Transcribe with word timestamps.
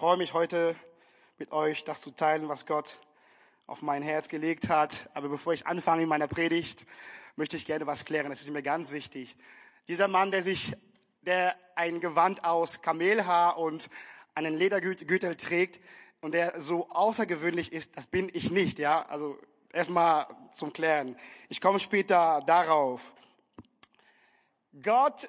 freue 0.00 0.16
mich 0.16 0.32
heute 0.32 0.74
mit 1.36 1.52
euch, 1.52 1.84
das 1.84 2.00
zu 2.00 2.10
teilen, 2.10 2.48
was 2.48 2.64
Gott 2.64 2.98
auf 3.66 3.82
mein 3.82 4.02
Herz 4.02 4.30
gelegt 4.30 4.70
hat. 4.70 5.10
Aber 5.12 5.28
bevor 5.28 5.52
ich 5.52 5.66
anfange 5.66 6.04
in 6.04 6.08
meiner 6.08 6.26
Predigt, 6.26 6.86
möchte 7.36 7.58
ich 7.58 7.66
gerne 7.66 7.86
was 7.86 8.06
klären. 8.06 8.30
Das 8.30 8.40
ist 8.40 8.48
mir 8.48 8.62
ganz 8.62 8.92
wichtig. 8.92 9.36
Dieser 9.88 10.08
Mann, 10.08 10.30
der 10.30 10.42
sich, 10.42 10.72
der 11.20 11.54
ein 11.74 12.00
Gewand 12.00 12.44
aus 12.44 12.80
Kamelhaar 12.80 13.58
und 13.58 13.90
einen 14.34 14.56
Ledergürtel 14.56 15.36
trägt 15.36 15.80
und 16.22 16.32
der 16.32 16.62
so 16.62 16.88
außergewöhnlich 16.88 17.70
ist, 17.70 17.94
das 17.98 18.06
bin 18.06 18.30
ich 18.32 18.50
nicht, 18.50 18.78
ja. 18.78 19.04
Also 19.10 19.38
erstmal 19.70 20.28
zum 20.54 20.72
Klären. 20.72 21.14
Ich 21.50 21.60
komme 21.60 21.78
später 21.78 22.42
darauf. 22.46 23.12
Gott 24.82 25.28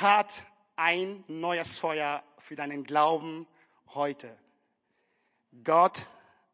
hat 0.00 0.44
ein 0.76 1.24
neues 1.26 1.76
Feuer 1.76 2.22
für 2.38 2.54
deinen 2.54 2.84
Glauben 2.84 3.48
heute. 3.94 4.34
Gott 5.64 6.06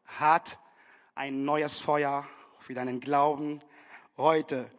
hat 0.05 0.59
ein 1.15 1.45
neues 1.45 1.79
Feuer 1.79 2.27
für 2.59 2.73
deinen 2.73 2.99
Glauben 2.99 3.61
heute. 4.17 4.69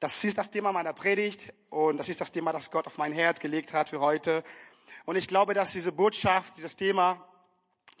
Das 0.00 0.24
ist 0.24 0.38
das 0.38 0.50
Thema 0.50 0.72
meiner 0.72 0.92
Predigt 0.92 1.52
und 1.68 1.98
das 1.98 2.08
ist 2.08 2.20
das 2.20 2.32
Thema, 2.32 2.52
das 2.52 2.70
Gott 2.70 2.86
auf 2.86 2.96
mein 2.96 3.12
Herz 3.12 3.38
gelegt 3.40 3.72
hat 3.72 3.90
für 3.90 4.00
heute. 4.00 4.44
Und 5.04 5.16
ich 5.16 5.28
glaube, 5.28 5.52
dass 5.52 5.72
diese 5.72 5.92
Botschaft, 5.92 6.56
dieses 6.56 6.76
Thema, 6.76 7.22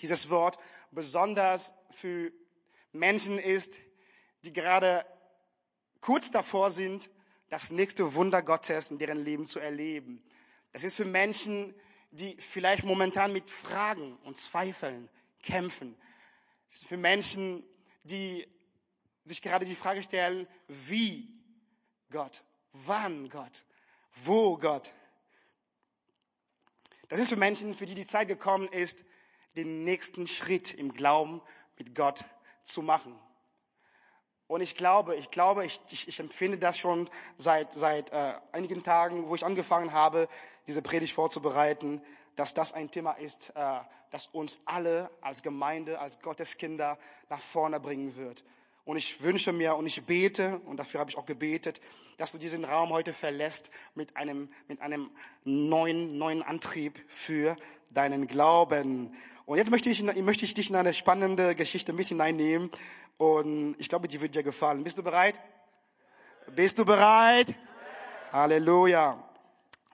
dieses 0.00 0.30
Wort 0.30 0.58
besonders 0.90 1.74
für 1.90 2.32
Menschen 2.92 3.38
ist, 3.38 3.78
die 4.44 4.52
gerade 4.52 5.04
kurz 6.00 6.30
davor 6.30 6.70
sind, 6.70 7.10
das 7.48 7.70
nächste 7.70 8.14
Wunder 8.14 8.42
Gottes 8.42 8.90
in 8.90 8.98
deren 8.98 9.24
Leben 9.24 9.46
zu 9.46 9.60
erleben. 9.60 10.22
Das 10.72 10.84
ist 10.84 10.94
für 10.94 11.04
Menschen, 11.04 11.74
die 12.10 12.36
vielleicht 12.38 12.84
momentan 12.84 13.32
mit 13.32 13.50
Fragen 13.50 14.16
und 14.24 14.36
Zweifeln 14.36 15.08
kämpfen. 15.42 15.96
Es 16.68 16.76
ist 16.76 16.86
für 16.86 16.96
Menschen, 16.96 17.64
die 18.04 18.46
sich 19.24 19.42
gerade 19.42 19.64
die 19.64 19.74
Frage 19.74 20.02
stellen, 20.02 20.46
wie 20.68 21.28
Gott, 22.10 22.42
wann 22.72 23.28
Gott, 23.28 23.64
wo 24.24 24.56
Gott. 24.56 24.90
Das 27.08 27.20
ist 27.20 27.28
für 27.28 27.36
Menschen, 27.36 27.74
für 27.74 27.86
die 27.86 27.94
die 27.94 28.06
Zeit 28.06 28.28
gekommen 28.28 28.68
ist, 28.68 29.04
den 29.56 29.84
nächsten 29.84 30.26
Schritt 30.26 30.74
im 30.74 30.92
Glauben 30.92 31.40
mit 31.78 31.94
Gott 31.94 32.24
zu 32.62 32.82
machen. 32.82 33.18
Und 34.48 34.60
ich 34.60 34.76
glaube, 34.76 35.16
ich 35.16 35.30
glaube, 35.30 35.64
ich, 35.64 35.80
ich, 35.90 36.06
ich 36.06 36.20
empfinde 36.20 36.58
das 36.58 36.78
schon 36.78 37.10
seit, 37.36 37.72
seit 37.74 38.10
äh, 38.12 38.34
einigen 38.52 38.82
Tagen, 38.82 39.28
wo 39.28 39.34
ich 39.34 39.44
angefangen 39.44 39.92
habe, 39.92 40.28
diese 40.66 40.82
Predigt 40.82 41.12
vorzubereiten, 41.12 42.00
dass 42.36 42.54
das 42.54 42.74
ein 42.74 42.90
Thema 42.90 43.12
ist, 43.12 43.52
äh, 43.54 43.78
das 44.10 44.26
uns 44.28 44.60
alle 44.64 45.10
als 45.20 45.42
Gemeinde, 45.42 45.98
als 45.98 46.20
Gotteskinder 46.20 46.98
nach 47.28 47.40
vorne 47.40 47.80
bringen 47.80 48.16
wird. 48.16 48.44
Und 48.84 48.96
ich 48.96 49.20
wünsche 49.22 49.52
mir 49.52 49.74
und 49.74 49.86
ich 49.86 50.04
bete, 50.04 50.60
und 50.66 50.76
dafür 50.76 51.00
habe 51.00 51.10
ich 51.10 51.18
auch 51.18 51.26
gebetet, 51.26 51.80
dass 52.18 52.32
du 52.32 52.38
diesen 52.38 52.64
Raum 52.64 52.90
heute 52.90 53.12
verlässt 53.12 53.70
mit 53.94 54.16
einem, 54.16 54.48
mit 54.68 54.80
einem 54.80 55.10
neuen, 55.44 56.18
neuen 56.18 56.42
Antrieb 56.42 57.04
für 57.08 57.56
deinen 57.90 58.26
Glauben. 58.26 59.14
Und 59.44 59.58
jetzt 59.58 59.70
möchte 59.70 59.90
ich, 59.90 60.02
möchte 60.02 60.44
ich 60.44 60.54
dich 60.54 60.70
in 60.70 60.76
eine 60.76 60.94
spannende 60.94 61.54
Geschichte 61.54 61.92
mit 61.92 62.08
hineinnehmen. 62.08 62.70
Und 63.18 63.74
ich 63.78 63.88
glaube, 63.88 64.08
die 64.08 64.20
wird 64.20 64.34
dir 64.34 64.42
gefallen. 64.42 64.84
Bist 64.84 64.98
du 64.98 65.02
bereit? 65.02 65.40
Bist 66.54 66.78
du 66.78 66.84
bereit? 66.84 67.54
Halleluja. 68.32 69.25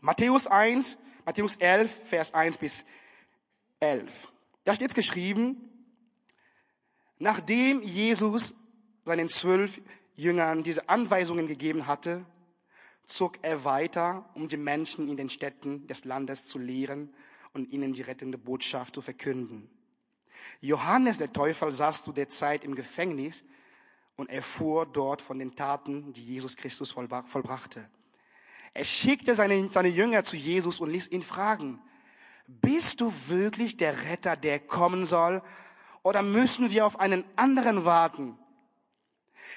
Matthäus 0.03 0.48
1, 0.48 0.98
Matthäus 1.25 1.56
11, 1.56 2.08
Vers 2.08 2.34
1 2.34 2.58
bis 2.58 2.84
11. 3.78 4.33
Da 4.64 4.75
steht 4.75 4.97
geschrieben, 4.97 5.70
nachdem 7.19 7.83
Jesus 7.83 8.56
seinen 9.05 9.28
zwölf 9.28 9.80
Jüngern 10.17 10.64
diese 10.64 10.89
Anweisungen 10.89 11.47
gegeben 11.47 11.86
hatte, 11.86 12.27
zog 13.07 13.39
er 13.42 13.64
weiter, 13.64 14.29
um 14.35 14.48
die 14.48 14.57
Menschen 14.57 15.08
in 15.08 15.17
den 15.17 15.30
Städten 15.30 15.86
des 15.86 16.05
Landes 16.05 16.46
zu 16.46 16.58
lehren 16.58 17.14
und 17.52 17.70
ihnen 17.70 17.92
die 17.92 18.02
rettende 18.02 18.39
Botschaft 18.39 18.96
zu 18.96 19.02
verkünden. 19.02 19.70
Johannes 20.61 21.19
der 21.19 21.33
Teufel 21.33 21.70
saß 21.70 22.02
zu 22.02 22.11
der 22.11 22.29
Zeit 22.29 22.64
im 22.64 22.74
Gefängnis 22.74 23.45
und 24.17 24.30
erfuhr 24.30 24.84
dort 24.84 25.23
von 25.23 25.39
den 25.39 25.55
Taten, 25.55 26.13
die 26.13 26.24
Jesus 26.24 26.57
Christus 26.57 26.90
vollbrachte. 26.90 27.89
Er 28.74 28.84
schickte 28.84 29.34
seine, 29.34 29.70
seine 29.70 29.88
Jünger 29.88 30.24
zu 30.24 30.36
Jesus 30.36 30.80
und 30.80 30.90
ließ 30.90 31.08
ihn 31.08 31.22
fragen, 31.22 31.80
bist 32.46 33.00
du 33.00 33.12
wirklich 33.28 33.77
der 33.77 34.05
Retter, 34.05 34.36
der 34.36 34.58
kommen 34.60 35.05
soll? 35.05 35.42
Oder 36.02 36.22
müssen 36.22 36.70
wir 36.70 36.86
auf 36.86 36.98
einen 36.98 37.24
anderen 37.36 37.84
warten? 37.84 38.36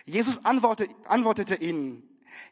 Jesus 0.06 0.46
antwortete, 0.46 0.94
antwortete 1.06 1.56
ihnen, 1.56 2.04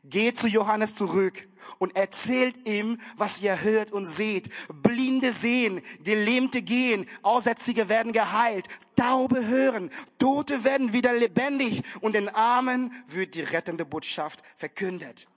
geht 0.04 0.40
zu 0.40 0.48
Johannes 0.48 0.96
zurück 0.96 1.48
und 1.78 1.96
erzählt 1.96 2.68
ihm, 2.68 3.00
was 3.18 3.42
ihr 3.42 3.62
hört 3.62 3.92
und 3.92 4.06
seht. 4.06 4.50
Blinde 4.82 5.32
sehen, 5.32 5.82
Gelähmte 6.04 6.62
gehen, 6.62 7.06
Aussätzige 7.22 7.90
werden 7.90 8.14
geheilt, 8.14 8.68
Taube 8.96 9.46
hören, 9.46 9.90
Tote 10.18 10.64
werden 10.64 10.94
wieder 10.94 11.14
lebendig 11.14 11.84
und 12.02 12.16
den 12.16 12.30
Armen 12.30 12.92
wird 13.08 13.36
die 13.36 13.42
rettende 13.42 13.86
Botschaft 13.86 14.42
verkündet. 14.56 15.28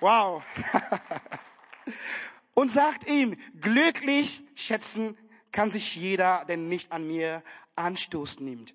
Wow. 0.00 0.42
und 2.54 2.70
sagt 2.70 3.08
ihm, 3.08 3.36
glücklich 3.60 4.42
schätzen 4.54 5.16
kann 5.52 5.70
sich 5.70 5.94
jeder, 5.96 6.44
der 6.46 6.56
nicht 6.56 6.92
an 6.92 7.06
mir 7.06 7.42
Anstoß 7.76 8.40
nimmt. 8.40 8.74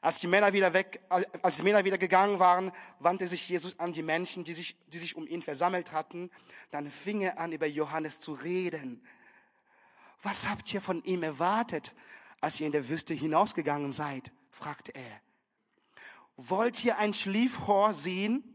Als 0.00 0.20
die 0.20 0.28
Männer 0.28 0.52
wieder 0.52 0.72
weg, 0.74 1.00
als 1.42 1.56
die 1.56 1.64
Männer 1.64 1.84
wieder 1.84 1.98
gegangen 1.98 2.38
waren, 2.38 2.70
wandte 3.00 3.26
sich 3.26 3.48
Jesus 3.48 3.78
an 3.80 3.92
die 3.92 4.02
Menschen, 4.02 4.44
die 4.44 4.52
sich, 4.52 4.76
die 4.86 4.98
sich 4.98 5.16
um 5.16 5.26
ihn 5.26 5.42
versammelt 5.42 5.92
hatten. 5.92 6.30
Dann 6.70 6.90
fing 6.90 7.20
er 7.20 7.38
an, 7.38 7.52
über 7.52 7.66
Johannes 7.66 8.20
zu 8.20 8.32
reden. 8.32 9.02
Was 10.22 10.48
habt 10.48 10.72
ihr 10.72 10.80
von 10.80 11.02
ihm 11.02 11.22
erwartet, 11.22 11.94
als 12.40 12.60
ihr 12.60 12.66
in 12.66 12.72
der 12.72 12.88
Wüste 12.88 13.14
hinausgegangen 13.14 13.92
seid? 13.92 14.30
fragte 14.50 14.94
er. 14.94 15.20
Wollt 16.36 16.84
ihr 16.84 16.98
ein 16.98 17.12
Schliefrohr 17.12 17.92
sehen? 17.92 18.47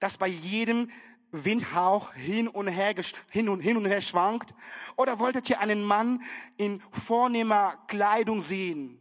Das 0.00 0.18
bei 0.18 0.26
jedem 0.26 0.90
Windhauch 1.32 2.12
hin 2.14 2.48
und 2.48 2.68
her, 2.68 2.94
hin 3.30 3.48
und, 3.48 3.60
hin 3.60 3.76
und 3.76 3.86
her 3.86 4.00
schwankt? 4.00 4.54
Oder 4.96 5.18
wolltet 5.18 5.48
ihr 5.48 5.60
einen 5.60 5.84
Mann 5.84 6.22
in 6.56 6.82
vornehmer 6.90 7.78
Kleidung 7.86 8.40
sehen? 8.40 8.98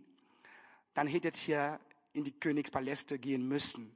Dann 0.94 1.08
hättet 1.08 1.48
ihr 1.48 1.80
in 2.14 2.24
die 2.24 2.32
Königspaläste 2.32 3.18
gehen 3.18 3.48
müssen. 3.48 3.96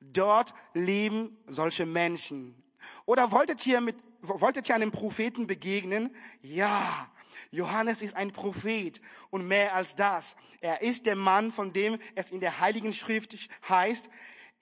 Dort 0.00 0.54
leben 0.74 1.36
solche 1.46 1.86
Menschen. 1.86 2.62
Oder 3.04 3.30
wolltet 3.30 3.66
ihr 3.66 3.80
mit, 3.80 3.96
wolltet 4.20 4.68
ihr 4.68 4.74
einem 4.74 4.90
Propheten 4.90 5.46
begegnen? 5.46 6.14
Ja. 6.42 7.10
Johannes 7.50 8.02
ist 8.02 8.16
ein 8.16 8.32
Prophet 8.32 9.00
und 9.30 9.46
mehr 9.46 9.74
als 9.74 9.94
das. 9.94 10.36
Er 10.60 10.80
ist 10.80 11.06
der 11.06 11.16
Mann, 11.16 11.52
von 11.52 11.72
dem 11.72 11.98
es 12.14 12.30
in 12.30 12.40
der 12.40 12.60
Heiligen 12.60 12.92
Schrift 12.92 13.36
heißt, 13.68 14.08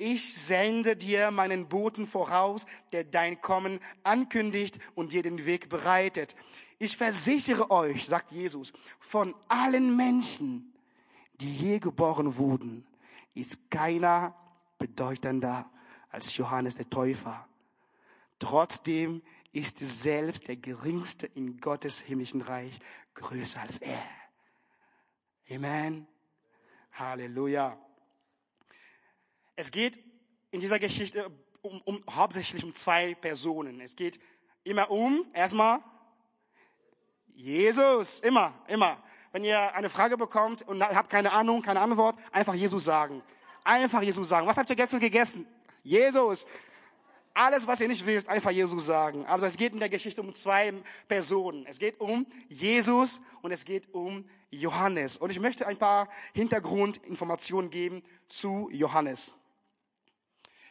ich 0.00 0.34
sende 0.34 0.96
dir 0.96 1.30
meinen 1.30 1.68
Boten 1.68 2.06
voraus, 2.06 2.66
der 2.92 3.04
dein 3.04 3.40
Kommen 3.40 3.80
ankündigt 4.02 4.78
und 4.94 5.12
dir 5.12 5.22
den 5.22 5.44
Weg 5.44 5.68
bereitet. 5.68 6.34
Ich 6.78 6.96
versichere 6.96 7.70
euch, 7.70 8.06
sagt 8.06 8.32
Jesus, 8.32 8.72
von 8.98 9.34
allen 9.48 9.96
Menschen, 9.96 10.72
die 11.40 11.54
je 11.54 11.78
geboren 11.78 12.38
wurden, 12.38 12.86
ist 13.34 13.70
keiner 13.70 14.34
bedeutender 14.78 15.70
als 16.08 16.36
Johannes 16.36 16.76
der 16.76 16.88
Täufer. 16.88 17.46
Trotzdem 18.38 19.22
ist 19.52 19.78
selbst 19.78 20.48
der 20.48 20.56
Geringste 20.56 21.26
in 21.26 21.60
Gottes 21.60 22.00
himmlischen 22.00 22.40
Reich 22.40 22.78
größer 23.14 23.60
als 23.60 23.78
er. 23.78 24.02
Amen. 25.50 26.06
Halleluja. 26.92 27.76
Es 29.60 29.72
geht 29.72 29.98
in 30.52 30.60
dieser 30.60 30.78
Geschichte 30.78 31.30
um, 31.60 31.82
um, 31.82 32.02
hauptsächlich 32.08 32.64
um 32.64 32.74
zwei 32.74 33.14
Personen. 33.14 33.82
Es 33.82 33.94
geht 33.94 34.18
immer 34.64 34.90
um, 34.90 35.26
erstmal, 35.34 35.80
Jesus, 37.34 38.20
immer, 38.20 38.54
immer. 38.68 38.96
Wenn 39.32 39.44
ihr 39.44 39.74
eine 39.74 39.90
Frage 39.90 40.16
bekommt 40.16 40.66
und 40.66 40.82
habt 40.82 41.10
keine 41.10 41.32
Ahnung, 41.32 41.60
keine 41.60 41.82
Antwort, 41.82 42.16
einfach 42.32 42.54
Jesus 42.54 42.84
sagen. 42.84 43.22
Einfach 43.62 44.00
Jesus 44.00 44.30
sagen. 44.30 44.46
Was 44.46 44.56
habt 44.56 44.70
ihr 44.70 44.76
gestern 44.76 44.98
gegessen? 44.98 45.46
Jesus. 45.82 46.46
Alles, 47.34 47.66
was 47.66 47.82
ihr 47.82 47.88
nicht 47.88 48.06
wisst, 48.06 48.30
einfach 48.30 48.52
Jesus 48.52 48.86
sagen. 48.86 49.26
Also 49.26 49.44
es 49.44 49.58
geht 49.58 49.74
in 49.74 49.78
der 49.78 49.90
Geschichte 49.90 50.22
um 50.22 50.34
zwei 50.34 50.72
Personen. 51.06 51.66
Es 51.66 51.78
geht 51.78 52.00
um 52.00 52.26
Jesus 52.48 53.20
und 53.42 53.50
es 53.50 53.66
geht 53.66 53.92
um 53.92 54.24
Johannes. 54.50 55.18
Und 55.18 55.28
ich 55.28 55.38
möchte 55.38 55.66
ein 55.66 55.76
paar 55.76 56.08
Hintergrundinformationen 56.32 57.70
geben 57.70 58.02
zu 58.26 58.70
Johannes. 58.72 59.34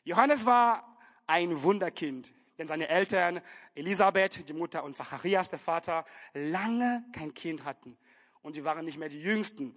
Johannes 0.10 0.48
war 0.48 0.98
ein 1.28 1.62
Wunderkind. 1.62 2.34
denn 2.58 2.68
seine 2.68 2.90
Eltern, 2.90 3.42
Elisabeth, 3.76 4.50
die 4.50 4.54
Mutter 4.54 4.84
und 4.84 4.96
Zacharias, 4.96 5.52
der 5.52 5.60
Vater, 5.60 6.04
lange 6.34 7.06
kein 7.14 7.36
Kind 7.36 7.64
hatten. 7.64 7.96
Und 8.42 8.56
sie 8.56 8.64
waren 8.64 8.84
nicht 8.86 8.98
mehr 8.98 9.08
die 9.08 9.22
Jüngsten. 9.22 9.76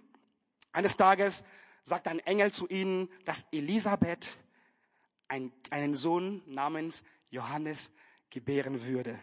Eines 0.71 0.97
Tages 0.97 1.43
sagt 1.83 2.07
ein 2.07 2.17
Engel 2.19 2.51
zu 2.51 2.67
ihnen, 2.67 3.09
dass 3.25 3.47
Elisabeth 3.51 4.37
einen 5.27 5.93
Sohn 5.93 6.41
namens 6.47 7.03
Johannes 7.29 7.91
gebären 8.31 8.83
würde. 8.83 9.19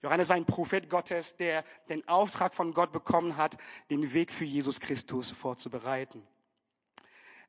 Johannes 0.00 0.28
war 0.28 0.36
ein 0.36 0.46
Prophet 0.46 0.88
Gottes, 0.88 1.36
der 1.36 1.64
den 1.88 2.06
Auftrag 2.06 2.54
von 2.54 2.72
Gott 2.72 2.92
bekommen 2.92 3.36
hat, 3.36 3.58
den 3.90 4.14
Weg 4.14 4.30
für 4.30 4.44
Jesus 4.44 4.78
Christus 4.80 5.32
vorzubereiten. 5.32 6.24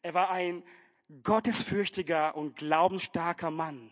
Er 0.01 0.15
war 0.15 0.31
ein 0.31 0.63
gottesfürchtiger 1.23 2.35
und 2.35 2.57
glaubensstarker 2.57 3.51
Mann. 3.51 3.91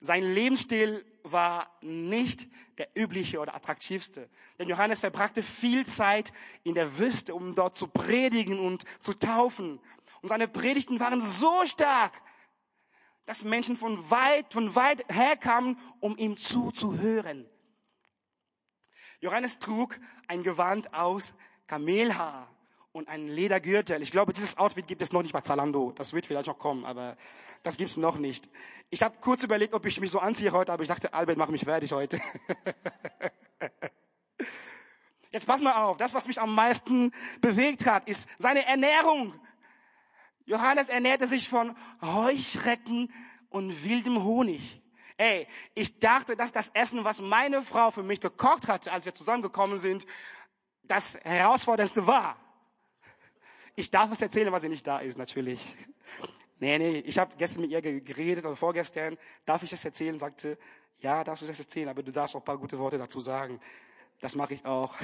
Sein 0.00 0.22
Lebensstil 0.22 1.04
war 1.22 1.70
nicht 1.82 2.48
der 2.78 2.88
übliche 2.94 3.38
oder 3.38 3.54
attraktivste. 3.54 4.30
Denn 4.58 4.68
Johannes 4.68 5.00
verbrachte 5.00 5.42
viel 5.42 5.84
Zeit 5.84 6.32
in 6.62 6.74
der 6.74 6.98
Wüste, 6.98 7.34
um 7.34 7.54
dort 7.54 7.76
zu 7.76 7.86
predigen 7.86 8.58
und 8.58 8.84
zu 9.02 9.12
taufen. 9.12 9.78
Und 10.22 10.28
seine 10.28 10.48
Predigten 10.48 11.00
waren 11.00 11.20
so 11.20 11.66
stark, 11.66 12.12
dass 13.26 13.44
Menschen 13.44 13.76
von 13.76 14.10
weit, 14.10 14.52
von 14.52 14.74
weit 14.74 15.04
her 15.12 15.36
kamen, 15.36 15.78
um 16.00 16.16
ihm 16.16 16.38
zuzuhören. 16.38 17.46
Johannes 19.20 19.58
trug 19.58 20.00
ein 20.28 20.42
Gewand 20.42 20.94
aus 20.94 21.34
Kamelhaar 21.66 22.48
und 22.92 23.08
einen 23.08 23.28
Ledergürtel. 23.28 24.02
Ich 24.02 24.10
glaube, 24.10 24.32
dieses 24.32 24.58
Outfit 24.58 24.86
gibt 24.86 25.02
es 25.02 25.12
noch 25.12 25.22
nicht 25.22 25.32
bei 25.32 25.40
Zalando. 25.40 25.92
Das 25.92 26.12
wird 26.12 26.26
vielleicht 26.26 26.48
noch 26.48 26.58
kommen, 26.58 26.84
aber 26.84 27.16
das 27.62 27.76
gibt's 27.76 27.96
noch 27.96 28.16
nicht. 28.16 28.48
Ich 28.90 29.02
habe 29.02 29.16
kurz 29.20 29.42
überlegt, 29.42 29.74
ob 29.74 29.86
ich 29.86 30.00
mich 30.00 30.10
so 30.10 30.18
anziehe 30.18 30.52
heute, 30.52 30.72
aber 30.72 30.82
ich 30.82 30.88
dachte, 30.88 31.12
Albert, 31.14 31.38
mach 31.38 31.48
mich 31.48 31.64
fertig 31.64 31.92
heute. 31.92 32.20
Jetzt 35.32 35.46
pass 35.46 35.60
mal 35.60 35.84
auf, 35.84 35.96
das, 35.96 36.12
was 36.12 36.26
mich 36.26 36.40
am 36.40 36.54
meisten 36.54 37.12
bewegt 37.40 37.86
hat, 37.86 38.08
ist 38.08 38.28
seine 38.38 38.66
Ernährung. 38.66 39.32
Johannes 40.44 40.88
ernährte 40.88 41.28
sich 41.28 41.48
von 41.48 41.76
Heuschrecken 42.02 43.12
und 43.50 43.84
wildem 43.84 44.24
Honig. 44.24 44.82
Ey, 45.18 45.46
ich 45.74 46.00
dachte, 46.00 46.34
dass 46.34 46.50
das 46.50 46.70
Essen, 46.70 47.04
was 47.04 47.20
meine 47.20 47.62
Frau 47.62 47.92
für 47.92 48.02
mich 48.02 48.20
gekocht 48.20 48.66
hatte, 48.66 48.90
als 48.90 49.04
wir 49.04 49.14
zusammengekommen 49.14 49.78
sind, 49.78 50.06
das 50.82 51.20
herausforderndste 51.22 52.06
war. 52.08 52.36
Ich 53.80 53.90
darf 53.90 54.12
es 54.12 54.20
erzählen, 54.20 54.52
weil 54.52 54.60
sie 54.60 54.68
nicht 54.68 54.86
da 54.86 54.98
ist, 54.98 55.16
natürlich. 55.16 55.64
Nee, 56.62 56.76
nee, 56.76 56.98
ich 57.06 57.18
habe 57.18 57.34
gestern 57.38 57.62
mit 57.62 57.70
ihr 57.70 57.80
geredet, 57.80 58.44
oder 58.44 58.54
vorgestern. 58.54 59.16
Darf 59.46 59.62
ich 59.62 59.70
das 59.70 59.82
erzählen? 59.82 60.18
Sagte, 60.18 60.58
ja, 60.98 61.24
darfst 61.24 61.42
du 61.42 61.46
das 61.46 61.58
erzählen, 61.58 61.88
aber 61.88 62.02
du 62.02 62.12
darfst 62.12 62.36
auch 62.36 62.40
ein 62.40 62.44
paar 62.44 62.58
gute 62.58 62.78
Worte 62.78 62.98
dazu 62.98 63.18
sagen. 63.18 63.58
Das 64.20 64.34
mache 64.34 64.52
ich 64.52 64.66
auch. 64.66 64.94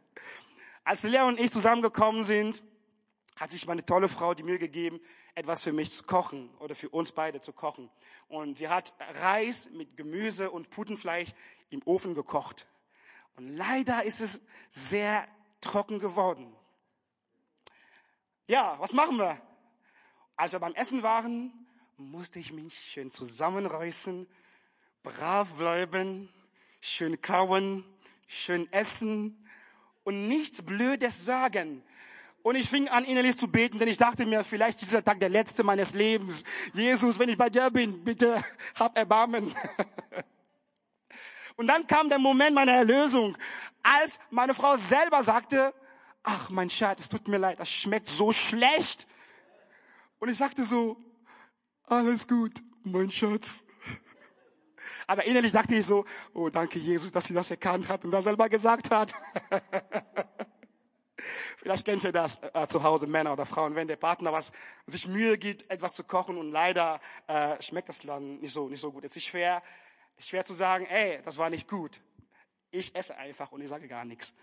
Als 0.84 1.02
Lea 1.02 1.20
und 1.26 1.38
ich 1.38 1.52
zusammengekommen 1.52 2.24
sind, 2.24 2.64
hat 3.38 3.50
sich 3.50 3.66
meine 3.66 3.84
tolle 3.84 4.08
Frau 4.08 4.32
die 4.32 4.42
Mühe 4.42 4.58
gegeben, 4.58 4.98
etwas 5.34 5.60
für 5.60 5.74
mich 5.74 5.92
zu 5.92 6.04
kochen 6.04 6.48
oder 6.58 6.74
für 6.74 6.88
uns 6.88 7.12
beide 7.12 7.42
zu 7.42 7.52
kochen. 7.52 7.90
Und 8.28 8.56
sie 8.56 8.68
hat 8.68 8.94
Reis 9.20 9.68
mit 9.74 9.94
Gemüse 9.98 10.50
und 10.50 10.70
Putenfleisch 10.70 11.34
im 11.68 11.82
Ofen 11.84 12.14
gekocht. 12.14 12.66
Und 13.36 13.50
leider 13.50 14.04
ist 14.04 14.22
es 14.22 14.40
sehr 14.70 15.28
trocken 15.60 15.98
geworden. 15.98 16.54
Ja, 18.50 18.76
was 18.78 18.94
machen 18.94 19.18
wir? 19.18 19.38
Als 20.34 20.52
wir 20.52 20.58
beim 20.58 20.72
Essen 20.72 21.02
waren, 21.02 21.52
musste 21.98 22.38
ich 22.38 22.50
mich 22.50 22.78
schön 22.78 23.10
zusammenreißen, 23.10 24.26
brav 25.02 25.50
bleiben, 25.50 26.32
schön 26.80 27.20
kauen, 27.20 27.84
schön 28.26 28.66
essen 28.72 29.46
und 30.02 30.28
nichts 30.28 30.62
Blödes 30.62 31.26
sagen. 31.26 31.82
Und 32.42 32.56
ich 32.56 32.70
fing 32.70 32.88
an, 32.88 33.04
innerlich 33.04 33.36
zu 33.36 33.48
beten, 33.48 33.78
denn 33.78 33.88
ich 33.88 33.98
dachte 33.98 34.24
mir, 34.24 34.42
vielleicht 34.44 34.80
ist 34.80 34.88
dieser 34.88 35.04
Tag 35.04 35.20
der 35.20 35.28
letzte 35.28 35.62
meines 35.62 35.92
Lebens. 35.92 36.42
Jesus, 36.72 37.18
wenn 37.18 37.28
ich 37.28 37.36
bei 37.36 37.50
dir 37.50 37.70
bin, 37.70 38.02
bitte 38.02 38.42
hab 38.76 38.96
Erbarmen. 38.96 39.54
Und 41.56 41.66
dann 41.66 41.86
kam 41.86 42.08
der 42.08 42.18
Moment 42.18 42.54
meiner 42.54 42.72
Erlösung, 42.72 43.36
als 43.82 44.18
meine 44.30 44.54
Frau 44.54 44.78
selber 44.78 45.22
sagte, 45.22 45.74
ach 46.22 46.50
mein 46.50 46.70
Schatz, 46.70 47.00
es 47.00 47.08
tut 47.08 47.28
mir 47.28 47.38
leid, 47.38 47.58
das 47.58 47.70
schmeckt 47.70 48.08
so 48.08 48.32
schlecht. 48.32 49.06
Und 50.18 50.28
ich 50.28 50.38
sagte 50.38 50.64
so, 50.64 50.96
alles 51.84 52.26
gut, 52.26 52.62
mein 52.84 53.10
Schatz. 53.10 53.64
Aber 55.06 55.24
innerlich 55.24 55.52
dachte 55.52 55.74
ich 55.74 55.86
so, 55.86 56.04
oh 56.34 56.50
danke 56.50 56.78
Jesus, 56.78 57.12
dass 57.12 57.24
sie 57.24 57.34
das 57.34 57.50
erkannt 57.50 57.88
hat 57.88 58.04
und 58.04 58.10
das 58.10 58.24
selber 58.24 58.48
gesagt 58.48 58.90
hat. 58.90 59.14
Vielleicht 61.56 61.84
kennt 61.86 62.04
ihr 62.04 62.12
das 62.12 62.40
äh, 62.54 62.66
zu 62.68 62.82
Hause, 62.82 63.06
Männer 63.06 63.32
oder 63.32 63.46
Frauen, 63.46 63.74
wenn 63.74 63.88
der 63.88 63.96
Partner 63.96 64.32
was, 64.32 64.52
sich 64.86 65.08
Mühe 65.08 65.38
gibt, 65.38 65.70
etwas 65.70 65.94
zu 65.94 66.04
kochen 66.04 66.38
und 66.38 66.52
leider 66.52 67.00
äh, 67.26 67.60
schmeckt 67.62 67.88
das 67.88 68.00
dann 68.00 68.38
nicht 68.40 68.52
so, 68.52 68.68
nicht 68.68 68.80
so 68.80 68.92
gut. 68.92 69.04
Es 69.04 69.16
ist 69.16 69.24
schwer, 69.24 69.62
schwer 70.18 70.44
zu 70.44 70.52
sagen, 70.52 70.86
ey, 70.86 71.20
das 71.24 71.38
war 71.38 71.50
nicht 71.50 71.68
gut. 71.68 72.00
Ich 72.70 72.94
esse 72.94 73.16
einfach 73.16 73.50
und 73.50 73.60
ich 73.60 73.68
sage 73.68 73.88
gar 73.88 74.04
nichts. 74.04 74.34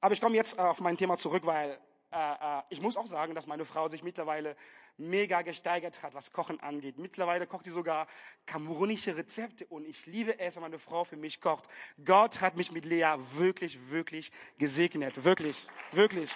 Aber 0.00 0.12
ich 0.14 0.20
komme 0.20 0.36
jetzt 0.36 0.58
äh, 0.58 0.62
auf 0.62 0.80
mein 0.80 0.96
Thema 0.96 1.18
zurück, 1.18 1.46
weil 1.46 1.78
äh, 2.12 2.16
äh, 2.16 2.62
ich 2.70 2.80
muss 2.80 2.96
auch 2.96 3.06
sagen, 3.06 3.34
dass 3.34 3.46
meine 3.46 3.64
Frau 3.64 3.88
sich 3.88 4.02
mittlerweile 4.02 4.56
mega 4.98 5.42
gesteigert 5.42 6.02
hat, 6.02 6.14
was 6.14 6.32
Kochen 6.32 6.60
angeht. 6.60 6.98
Mittlerweile 6.98 7.46
kocht 7.46 7.64
sie 7.64 7.70
sogar 7.70 8.06
kamerunische 8.46 9.16
Rezepte 9.16 9.66
und 9.66 9.86
ich 9.86 10.06
liebe 10.06 10.38
es, 10.38 10.56
wenn 10.56 10.62
meine 10.62 10.78
Frau 10.78 11.04
für 11.04 11.16
mich 11.16 11.40
kocht. 11.40 11.64
Gott 12.04 12.40
hat 12.40 12.56
mich 12.56 12.72
mit 12.72 12.84
Lea 12.86 13.14
wirklich, 13.34 13.90
wirklich 13.90 14.32
gesegnet. 14.58 15.24
Wirklich, 15.24 15.66
wirklich. 15.92 16.30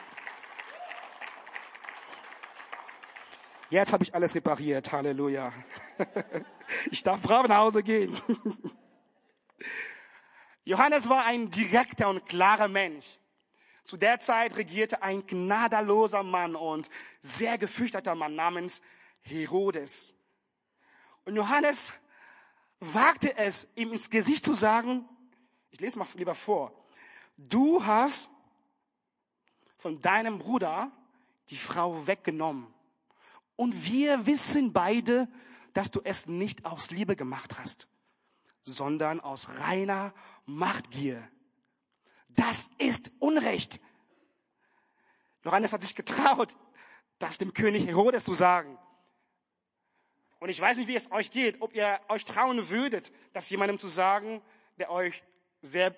Jetzt 3.70 3.92
habe 3.92 4.02
ich 4.04 4.14
alles 4.14 4.34
repariert. 4.34 4.92
Halleluja. 4.92 5.52
Ich 6.92 7.02
darf 7.02 7.20
brav 7.20 7.48
nach 7.48 7.58
Hause 7.58 7.82
gehen. 7.82 8.16
Johannes 10.64 11.08
war 11.08 11.24
ein 11.26 11.50
direkter 11.50 12.08
und 12.08 12.24
klarer 12.26 12.68
Mensch. 12.68 13.18
Zu 13.90 13.96
der 13.96 14.20
Zeit 14.20 14.56
regierte 14.56 15.02
ein 15.02 15.26
gnaderloser 15.26 16.22
Mann 16.22 16.54
und 16.54 16.88
sehr 17.20 17.58
gefürchteter 17.58 18.14
Mann 18.14 18.36
namens 18.36 18.82
Herodes. 19.20 20.14
Und 21.24 21.34
Johannes 21.34 21.92
wagte 22.78 23.36
es, 23.36 23.66
ihm 23.74 23.92
ins 23.92 24.08
Gesicht 24.08 24.44
zu 24.44 24.54
sagen, 24.54 25.08
ich 25.72 25.80
lese 25.80 25.98
mal 25.98 26.06
lieber 26.14 26.36
vor, 26.36 26.72
du 27.36 27.84
hast 27.84 28.30
von 29.76 30.00
deinem 30.00 30.38
Bruder 30.38 30.92
die 31.48 31.56
Frau 31.56 32.06
weggenommen. 32.06 32.72
Und 33.56 33.86
wir 33.86 34.24
wissen 34.24 34.72
beide, 34.72 35.26
dass 35.72 35.90
du 35.90 36.00
es 36.04 36.28
nicht 36.28 36.64
aus 36.64 36.92
Liebe 36.92 37.16
gemacht 37.16 37.58
hast, 37.58 37.88
sondern 38.62 39.18
aus 39.18 39.48
reiner 39.58 40.14
Machtgier. 40.46 41.28
Das 42.36 42.70
ist 42.78 43.12
Unrecht. 43.18 43.80
Johannes 45.44 45.72
hat 45.72 45.82
sich 45.82 45.94
getraut, 45.94 46.56
das 47.18 47.38
dem 47.38 47.52
König 47.54 47.86
Herodes 47.86 48.24
zu 48.24 48.34
sagen. 48.34 48.78
Und 50.38 50.48
ich 50.48 50.60
weiß 50.60 50.78
nicht, 50.78 50.88
wie 50.88 50.96
es 50.96 51.12
euch 51.12 51.30
geht, 51.30 51.60
ob 51.60 51.74
ihr 51.74 52.00
euch 52.08 52.24
trauen 52.24 52.70
würdet, 52.70 53.12
das 53.32 53.50
jemandem 53.50 53.78
zu 53.78 53.88
sagen, 53.88 54.42
der 54.78 54.90
euch 54.90 55.22
sehr, 55.60 55.94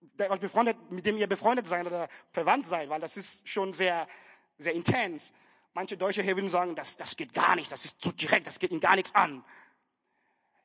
der 0.00 0.30
euch 0.30 0.40
befreundet, 0.40 0.76
mit 0.90 1.04
dem 1.04 1.18
ihr 1.18 1.26
befreundet 1.26 1.66
seid 1.66 1.86
oder 1.86 2.08
verwandt 2.32 2.64
seid, 2.64 2.88
weil 2.88 3.00
das 3.00 3.18
ist 3.18 3.46
schon 3.48 3.74
sehr, 3.74 4.08
sehr 4.56 4.72
intens. 4.72 5.34
Manche 5.74 5.98
Deutsche 5.98 6.22
hier 6.22 6.36
würden 6.36 6.48
sagen, 6.48 6.74
das, 6.74 6.96
das 6.96 7.16
geht 7.16 7.34
gar 7.34 7.54
nicht, 7.54 7.70
das 7.70 7.84
ist 7.84 8.00
zu 8.00 8.12
direkt, 8.12 8.46
das 8.46 8.58
geht 8.58 8.70
ihnen 8.70 8.80
gar 8.80 8.96
nichts 8.96 9.14
an. 9.14 9.44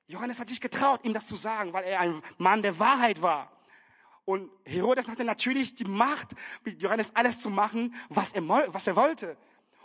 Johannes 0.08 0.39
hat 0.39 0.48
sich 0.48 0.62
getraut, 0.62 1.01
ihm 1.03 1.13
das 1.13 1.27
zu 1.27 1.36
sagen, 1.36 1.74
weil 1.74 1.84
er 1.84 2.00
ein 2.00 2.22
Mann 2.38 2.62
der 2.62 2.79
Wahrheit 2.79 3.22
war. 3.22 3.51
Und 4.32 4.50
Herodes 4.64 5.10
hatte 5.10 5.26
natürlich 5.26 5.76
die 5.76 5.84
Macht, 5.84 6.36
mit 6.64 6.82
Johannes 6.82 7.14
alles 7.18 7.40
zu 7.40 7.50
machen, 7.50 7.94
was 8.08 8.32
er, 8.32 8.48
was 8.48 8.88
er 8.88 8.96
wollte. 8.96 9.36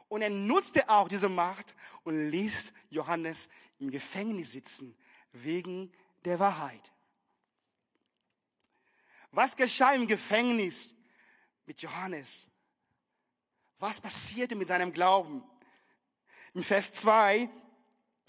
Und 0.07 0.23
er 0.23 0.31
nutzte 0.31 0.89
auch 0.89 1.09
diese 1.09 1.29
Macht 1.29 1.75
und 2.05 2.31
ließ 2.31 2.73
Johannes 2.91 3.49
im 3.81 3.91
Gefängnis 3.91 4.53
sitzen, 4.53 4.97
wegen 5.33 5.91
der 6.25 6.39
Wahrheit. 6.39 6.93
Was 9.33 9.57
geschah 9.57 9.95
im 9.95 10.07
Gefängnis 10.07 10.95
mit 11.65 11.83
Johannes? 11.83 12.49
Was 13.81 14.01
passierte 14.01 14.55
mit 14.55 14.69
seinem 14.69 14.93
Glauben? 14.93 15.43
Im 16.55 16.63
Vers 16.63 16.93
2 16.93 17.51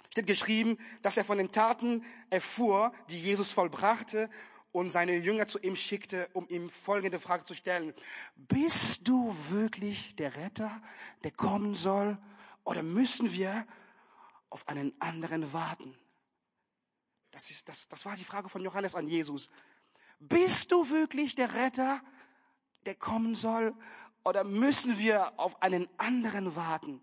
steht 0.09 0.25
geschrieben, 0.25 0.79
dass 1.03 1.15
er 1.15 1.25
von 1.25 1.37
den 1.37 1.51
Taten 1.51 2.03
erfuhr, 2.31 2.91
die 3.11 3.21
Jesus 3.21 3.51
vollbrachte 3.51 4.31
und 4.77 4.91
seine 4.91 5.15
Jünger 5.15 5.47
zu 5.47 5.57
ihm 5.57 5.75
schickte, 5.75 6.29
um 6.33 6.47
ihm 6.49 6.69
folgende 6.69 7.19
Frage 7.19 7.43
zu 7.43 7.55
stellen. 7.55 7.95
Bist 8.35 9.07
du 9.07 9.35
wirklich 9.49 10.15
der 10.15 10.35
Retter, 10.35 10.69
der 11.23 11.31
kommen 11.31 11.73
soll? 11.73 12.15
Oder 12.63 12.83
müssen 12.83 13.31
wir 13.31 13.65
auf 14.51 14.67
einen 14.67 14.93
anderen 15.01 15.51
warten? 15.51 15.97
Das, 17.31 17.49
ist, 17.49 17.67
das, 17.67 17.87
das 17.87 18.05
war 18.05 18.15
die 18.17 18.23
Frage 18.23 18.49
von 18.49 18.61
Johannes 18.61 18.93
an 18.93 19.07
Jesus. 19.07 19.49
Bist 20.19 20.71
du 20.71 20.87
wirklich 20.91 21.33
der 21.33 21.55
Retter, 21.55 21.99
der 22.85 22.93
kommen 22.93 23.33
soll? 23.33 23.73
Oder 24.23 24.43
müssen 24.43 24.99
wir 24.99 25.39
auf 25.39 25.59
einen 25.63 25.89
anderen 25.97 26.55
warten? 26.55 27.01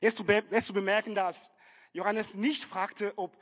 Jetzt 0.00 0.16
zu 0.16 0.72
bemerken, 0.72 1.14
dass 1.14 1.52
Johannes 1.92 2.34
nicht 2.34 2.64
fragte, 2.64 3.12
ob 3.14 3.38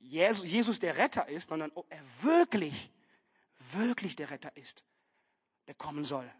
Jesus 0.00 0.78
der 0.78 0.96
Retter 0.96 1.28
ist, 1.28 1.48
sondern 1.48 1.70
ob 1.74 1.86
er 1.90 2.00
wirklich, 2.22 2.90
wirklich 3.72 4.16
der 4.16 4.30
Retter 4.30 4.56
ist, 4.56 4.84
der 5.66 5.74
kommen 5.74 6.04
soll. 6.04 6.30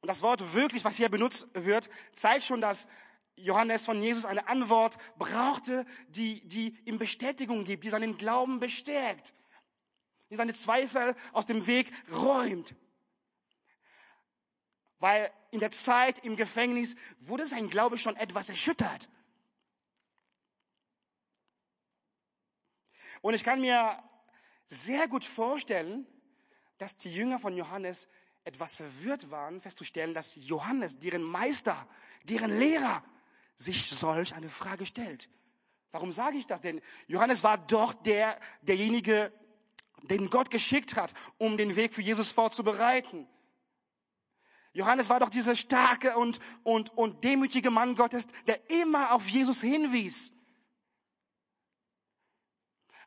Und 0.00 0.08
das 0.08 0.22
Wort 0.22 0.54
wirklich, 0.54 0.84
was 0.84 0.96
hier 0.96 1.08
benutzt 1.08 1.48
wird, 1.54 1.88
zeigt 2.12 2.44
schon, 2.44 2.60
dass 2.60 2.86
Johannes 3.36 3.84
von 3.84 4.02
Jesus 4.02 4.24
eine 4.24 4.48
Antwort 4.48 4.96
brauchte, 5.18 5.84
die, 6.08 6.46
die 6.46 6.78
ihm 6.84 6.98
Bestätigung 6.98 7.64
gibt, 7.64 7.84
die 7.84 7.90
seinen 7.90 8.16
Glauben 8.16 8.60
bestärkt, 8.60 9.34
die 10.30 10.36
seine 10.36 10.54
Zweifel 10.54 11.14
aus 11.32 11.46
dem 11.46 11.66
Weg 11.66 11.92
räumt. 12.12 12.74
Weil 14.98 15.30
in 15.50 15.60
der 15.60 15.72
Zeit 15.72 16.24
im 16.24 16.36
Gefängnis 16.36 16.96
wurde 17.18 17.46
sein 17.46 17.68
Glaube 17.68 17.98
schon 17.98 18.16
etwas 18.16 18.48
erschüttert. 18.48 19.08
Und 23.26 23.34
ich 23.34 23.42
kann 23.42 23.60
mir 23.60 24.00
sehr 24.68 25.08
gut 25.08 25.24
vorstellen, 25.24 26.06
dass 26.78 26.96
die 26.96 27.12
Jünger 27.12 27.40
von 27.40 27.56
Johannes 27.56 28.06
etwas 28.44 28.76
verwirrt 28.76 29.32
waren, 29.32 29.60
festzustellen, 29.60 30.14
dass 30.14 30.36
Johannes, 30.36 31.00
deren 31.00 31.24
Meister, 31.24 31.88
deren 32.22 32.56
Lehrer, 32.56 33.02
sich 33.56 33.90
solch 33.90 34.36
eine 34.36 34.48
Frage 34.48 34.86
stellt. 34.86 35.28
Warum 35.90 36.12
sage 36.12 36.38
ich 36.38 36.46
das 36.46 36.60
denn? 36.60 36.80
Johannes 37.08 37.42
war 37.42 37.58
doch 37.58 37.94
der, 37.94 38.38
derjenige, 38.62 39.32
den 40.02 40.30
Gott 40.30 40.48
geschickt 40.48 40.94
hat, 40.94 41.12
um 41.36 41.56
den 41.56 41.74
Weg 41.74 41.94
für 41.94 42.02
Jesus 42.02 42.30
vorzubereiten. 42.30 43.26
Johannes 44.72 45.08
war 45.08 45.18
doch 45.18 45.30
dieser 45.30 45.56
starke 45.56 46.16
und, 46.16 46.38
und, 46.62 46.96
und 46.96 47.24
demütige 47.24 47.72
Mann 47.72 47.96
Gottes, 47.96 48.28
der 48.46 48.70
immer 48.70 49.10
auf 49.10 49.26
Jesus 49.26 49.62
hinwies. 49.62 50.30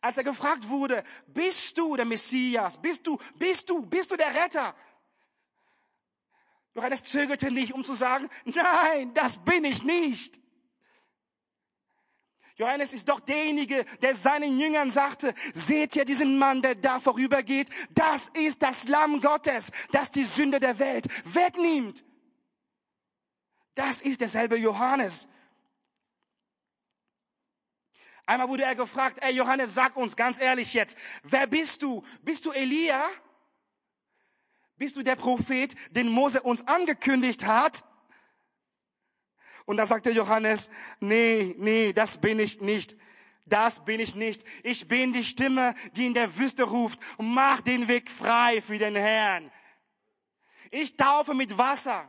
Als 0.01 0.17
er 0.17 0.23
gefragt 0.23 0.69
wurde, 0.69 1.03
bist 1.27 1.77
du 1.77 1.95
der 1.95 2.05
Messias? 2.05 2.81
Bist 2.81 3.05
du, 3.05 3.17
bist 3.37 3.69
du, 3.69 3.85
bist 3.85 4.11
du 4.11 4.15
der 4.15 4.33
Retter? 4.33 4.75
Johannes 6.73 7.03
zögerte 7.03 7.51
nicht, 7.51 7.73
um 7.73 7.83
zu 7.83 7.93
sagen, 7.93 8.29
nein, 8.45 9.13
das 9.13 9.37
bin 9.43 9.65
ich 9.65 9.83
nicht. 9.83 10.39
Johannes 12.55 12.91
ist 12.91 13.07
doch 13.07 13.21
derjenige, 13.21 13.85
der 14.01 14.15
seinen 14.15 14.59
Jüngern 14.59 14.91
sagte, 14.91 15.33
seht 15.53 15.95
ihr 15.95 16.03
diesen 16.03 16.37
Mann, 16.37 16.61
der 16.61 16.75
da 16.75 16.99
vorübergeht? 16.99 17.69
Das 17.91 18.29
ist 18.29 18.61
das 18.61 18.87
Lamm 18.87 19.21
Gottes, 19.21 19.71
das 19.91 20.11
die 20.11 20.23
Sünde 20.23 20.59
der 20.59 20.77
Welt 20.77 21.07
wegnimmt. 21.23 22.03
Das 23.75 24.01
ist 24.01 24.19
derselbe 24.19 24.57
Johannes. 24.57 25.29
Einmal 28.29 28.47
wurde 28.47 28.61
er 28.61 28.75
gefragt, 28.75 29.17
ey 29.21 29.33
Johannes, 29.33 29.73
sag 29.73 29.97
uns 29.97 30.15
ganz 30.15 30.39
ehrlich 30.39 30.75
jetzt, 30.75 30.95
wer 31.23 31.47
bist 31.47 31.81
du? 31.81 32.03
Bist 32.21 32.45
du 32.45 32.51
Elia? 32.51 33.01
Bist 34.77 34.95
du 34.97 35.01
der 35.01 35.15
Prophet, 35.15 35.73
den 35.89 36.09
Mose 36.09 36.39
uns 36.43 36.67
angekündigt 36.67 37.47
hat? 37.47 37.83
Und 39.65 39.77
da 39.77 39.87
sagte 39.87 40.11
Johannes, 40.11 40.69
nee, 40.99 41.55
nee, 41.57 41.91
das 41.91 42.21
bin 42.21 42.39
ich 42.39 42.61
nicht. 42.61 42.95
Das 43.47 43.83
bin 43.83 43.99
ich 43.99 44.13
nicht. 44.13 44.43
Ich 44.61 44.87
bin 44.87 45.11
die 45.11 45.23
Stimme, 45.23 45.73
die 45.95 46.05
in 46.05 46.13
der 46.13 46.37
Wüste 46.37 46.65
ruft, 46.65 46.99
mach 47.17 47.61
den 47.61 47.87
Weg 47.87 48.11
frei 48.11 48.61
für 48.61 48.77
den 48.77 48.95
Herrn. 48.95 49.51
Ich 50.69 50.95
taufe 50.97 51.33
mit 51.33 51.57
Wasser. 51.57 52.07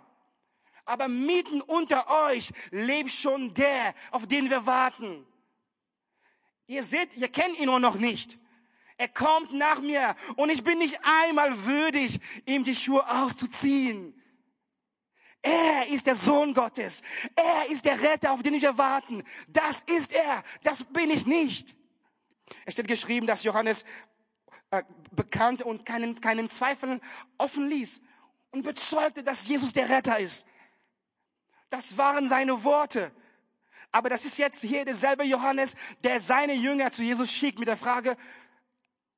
Aber 0.85 1.09
mitten 1.09 1.63
unter 1.63 2.29
euch 2.29 2.53
lebt 2.73 3.11
schon 3.11 3.55
der, 3.55 3.95
auf 4.11 4.27
den 4.27 4.51
wir 4.51 4.67
warten. 4.67 5.27
Ihr 6.71 6.85
seht, 6.85 7.17
ihr 7.17 7.27
kennt 7.27 7.59
ihn 7.59 7.67
nur 7.67 7.81
noch 7.81 7.97
nicht. 7.97 8.39
Er 8.97 9.09
kommt 9.09 9.53
nach 9.53 9.81
mir 9.81 10.15
und 10.37 10.51
ich 10.51 10.63
bin 10.63 10.79
nicht 10.79 11.01
einmal 11.03 11.65
würdig, 11.65 12.21
ihm 12.47 12.63
die 12.63 12.77
Schuhe 12.77 13.05
auszuziehen. 13.11 14.15
Er 15.43 15.89
ist 15.89 16.07
der 16.07 16.15
Sohn 16.15 16.55
Gottes. 16.55 17.03
Er 17.35 17.73
ist 17.73 17.87
der 17.87 18.01
Retter, 18.01 18.31
auf 18.31 18.45
den 18.45 18.55
ich 18.55 18.63
erwarten. 18.63 19.25
Das 19.49 19.83
ist 19.83 20.13
er. 20.13 20.45
Das 20.63 20.85
bin 20.85 21.11
ich 21.11 21.27
nicht. 21.27 21.75
Es 22.67 22.75
steht 22.75 22.87
geschrieben, 22.87 23.27
dass 23.27 23.43
Johannes 23.43 23.85
äh, 24.71 24.85
bekannte 25.11 25.65
und 25.65 25.85
keinen, 25.85 26.21
keinen 26.21 26.51
Zweifel 26.51 27.01
offen 27.37 27.69
ließ 27.69 28.01
und 28.53 28.63
bezeugte, 28.63 29.25
dass 29.25 29.49
Jesus 29.49 29.73
der 29.73 29.89
Retter 29.89 30.21
ist. 30.21 30.47
Das 31.69 31.99
waren 31.99 32.29
seine 32.29 32.63
Worte. 32.63 33.11
Aber 33.93 34.09
das 34.09 34.25
ist 34.25 34.39
jetzt 34.39 34.63
hier 34.63 34.85
derselbe 34.85 35.25
Johannes, 35.25 35.75
der 36.05 36.21
seine 36.21 36.55
Jünger 36.55 36.93
zu 36.93 37.03
Jesus 37.03 37.33
schickt 37.33 37.59
mit 37.59 37.69
der 37.69 37.77
Frage, 37.77 38.17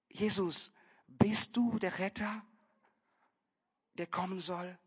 Jesus, 0.08 0.72
bist 1.06 1.56
du 1.56 1.78
der 1.78 1.98
Retter, 1.98 2.44
der 3.94 4.06
kommen 4.06 4.40
soll? 4.40 4.78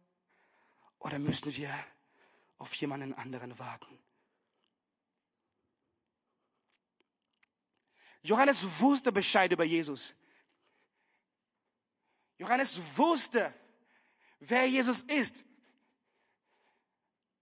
Oder 0.99 1.19
müssen 1.19 1.55
wir 1.55 1.71
auf 2.57 2.73
jemanden 2.75 3.13
anderen 3.13 3.57
warten? 3.59 3.99
Johannes 8.23 8.79
wusste 8.79 9.11
Bescheid 9.11 9.51
über 9.51 9.63
Jesus. 9.63 10.15
Johannes 12.39 12.79
wusste, 12.97 13.53
wer 14.39 14.67
Jesus 14.67 15.03
ist. 15.03 15.45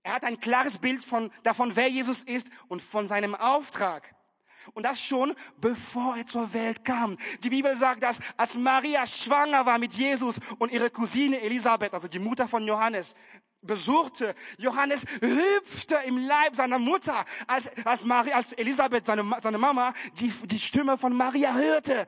Er 0.03 0.13
hat 0.13 0.25
ein 0.25 0.39
klares 0.39 0.77
Bild 0.77 1.03
von, 1.03 1.31
davon, 1.43 1.75
wer 1.75 1.87
Jesus 1.87 2.23
ist 2.23 2.49
und 2.67 2.81
von 2.81 3.07
seinem 3.07 3.35
Auftrag. 3.35 4.13
Und 4.73 4.83
das 4.83 5.01
schon 5.01 5.33
bevor 5.57 6.17
er 6.17 6.25
zur 6.25 6.53
Welt 6.53 6.85
kam. 6.85 7.17
Die 7.43 7.49
Bibel 7.49 7.75
sagt, 7.75 8.03
dass 8.03 8.19
als 8.37 8.55
Maria 8.55 9.05
schwanger 9.07 9.65
war 9.65 9.77
mit 9.77 9.93
Jesus 9.93 10.39
und 10.59 10.71
ihre 10.71 10.89
Cousine 10.89 11.41
Elisabeth, 11.41 11.93
also 11.93 12.07
die 12.07 12.19
Mutter 12.19 12.47
von 12.47 12.65
Johannes, 12.65 13.15
besuchte. 13.61 14.35
Johannes 14.57 15.05
hüpfte 15.21 15.97
im 16.05 16.25
Leib 16.27 16.55
seiner 16.55 16.79
Mutter, 16.79 17.25
als, 17.47 17.71
als, 17.85 18.03
Maria, 18.03 18.35
als 18.35 18.53
Elisabeth, 18.53 19.05
seine, 19.05 19.23
seine 19.41 19.57
Mama, 19.57 19.93
die, 20.19 20.29
die 20.29 20.59
Stimme 20.59 20.97
von 20.97 21.15
Maria 21.15 21.53
hörte. 21.53 22.07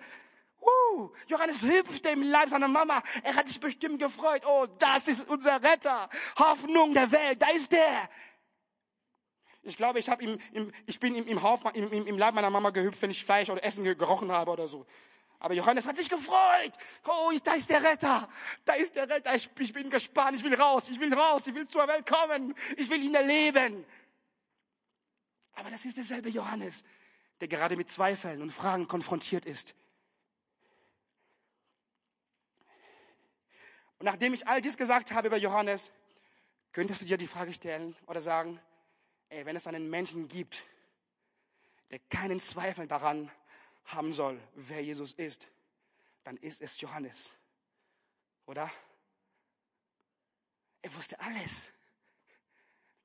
Uh, 0.65 1.09
Johannes 1.27 1.61
hüpfte 1.61 2.09
im 2.09 2.23
Leib 2.23 2.49
seiner 2.49 2.67
Mama. 2.67 3.01
Er 3.23 3.35
hat 3.35 3.47
sich 3.47 3.59
bestimmt 3.59 3.99
gefreut. 3.99 4.43
Oh, 4.45 4.65
das 4.79 5.07
ist 5.07 5.27
unser 5.29 5.61
Retter. 5.61 6.09
Hoffnung 6.37 6.93
der 6.93 7.11
Welt. 7.11 7.41
Da 7.41 7.49
ist 7.49 7.71
der. 7.71 8.09
Ich 9.61 9.77
glaube, 9.77 9.99
ich, 9.99 10.07
im, 10.07 10.37
im, 10.53 10.71
ich 10.85 10.99
bin 10.99 11.15
im, 11.15 11.27
im, 11.27 11.41
Hauf, 11.41 11.61
im, 11.73 12.07
im 12.07 12.17
Leib 12.17 12.35
meiner 12.35 12.49
Mama 12.49 12.69
gehüpft, 12.69 13.01
wenn 13.01 13.11
ich 13.11 13.23
Fleisch 13.25 13.49
oder 13.49 13.63
Essen 13.63 13.83
gerochen 13.83 14.31
habe 14.31 14.51
oder 14.51 14.67
so. 14.67 14.85
Aber 15.39 15.53
Johannes 15.53 15.85
hat 15.85 15.97
sich 15.97 16.09
gefreut. 16.09 16.71
Oh, 17.05 17.31
da 17.43 17.53
ist 17.53 17.69
der 17.69 17.83
Retter. 17.83 18.29
Da 18.63 18.73
ist 18.73 18.95
der 18.95 19.09
Retter. 19.09 19.35
Ich, 19.35 19.49
ich 19.59 19.73
bin 19.73 19.89
gespannt. 19.89 20.37
Ich 20.37 20.43
will 20.43 20.55
raus. 20.55 20.89
Ich 20.89 20.99
will 20.99 21.13
raus. 21.13 21.45
Ich 21.45 21.53
will 21.53 21.67
zur 21.67 21.87
Welt 21.87 22.05
kommen. 22.05 22.55
Ich 22.77 22.89
will 22.89 23.03
ihn 23.03 23.13
erleben. 23.13 23.85
Aber 25.53 25.69
das 25.69 25.85
ist 25.85 25.97
derselbe 25.97 26.29
Johannes, 26.29 26.83
der 27.41 27.47
gerade 27.47 27.77
mit 27.77 27.89
Zweifeln 27.89 28.41
und 28.41 28.51
Fragen 28.51 28.87
konfrontiert 28.87 29.45
ist. 29.45 29.75
Und 33.99 34.05
nachdem 34.05 34.33
ich 34.33 34.47
all 34.47 34.61
dies 34.61 34.77
gesagt 34.77 35.11
habe 35.11 35.27
über 35.27 35.37
Johannes, 35.37 35.91
könntest 36.71 37.01
du 37.01 37.05
dir 37.05 37.17
die 37.17 37.27
Frage 37.27 37.53
stellen 37.53 37.95
oder 38.07 38.21
sagen, 38.21 38.59
ey, 39.29 39.45
wenn 39.45 39.55
es 39.55 39.67
einen 39.67 39.89
Menschen 39.89 40.27
gibt, 40.27 40.63
der 41.91 41.99
keinen 42.09 42.39
Zweifel 42.39 42.87
daran 42.87 43.31
haben 43.85 44.13
soll, 44.13 44.39
wer 44.55 44.83
Jesus 44.83 45.13
ist, 45.13 45.47
dann 46.23 46.37
ist 46.37 46.61
es 46.61 46.79
Johannes. 46.81 47.33
Oder? 48.45 48.69
Er 50.81 50.93
wusste 50.95 51.19
alles. 51.19 51.71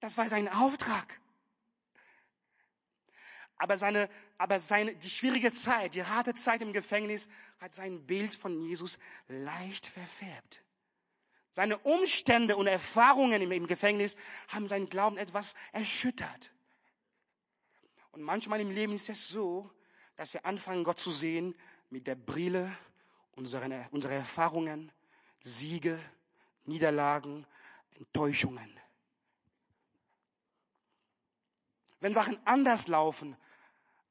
Das 0.00 0.16
war 0.16 0.28
sein 0.28 0.48
Auftrag. 0.48 1.20
Aber 3.56 3.76
seine, 3.76 4.08
aber 4.38 4.58
seine, 4.58 4.96
die 4.96 5.10
schwierige 5.10 5.52
Zeit, 5.52 5.94
die 5.94 6.02
harte 6.02 6.32
Zeit 6.34 6.62
im 6.62 6.72
Gefängnis 6.72 7.28
hat 7.60 7.74
sein 7.74 8.06
Bild 8.06 8.34
von 8.34 8.58
Jesus 8.58 8.98
leicht 9.28 9.86
verfärbt. 9.86 10.62
Seine 11.52 11.78
Umstände 11.78 12.56
und 12.56 12.66
Erfahrungen 12.66 13.42
im, 13.42 13.66
Gefängnis 13.66 14.16
haben 14.48 14.68
seinen 14.68 14.88
Glauben 14.88 15.16
etwas 15.16 15.54
erschüttert. 15.72 16.52
Und 18.12 18.22
manchmal 18.22 18.60
im 18.60 18.70
Leben 18.70 18.92
ist 18.92 19.08
es 19.08 19.28
so, 19.28 19.70
dass 20.16 20.32
wir 20.32 20.44
anfangen, 20.46 20.84
Gott 20.84 21.00
zu 21.00 21.10
sehen 21.10 21.54
mit 21.90 22.06
der 22.06 22.14
Brille 22.14 22.70
unserer, 23.32 23.68
unserer 23.90 24.12
Erfahrungen, 24.12 24.92
Siege, 25.40 25.98
Niederlagen, 26.64 27.46
Enttäuschungen. 27.92 28.78
Wenn 32.00 32.14
Sachen 32.14 32.38
anders 32.46 32.88
laufen, 32.88 33.36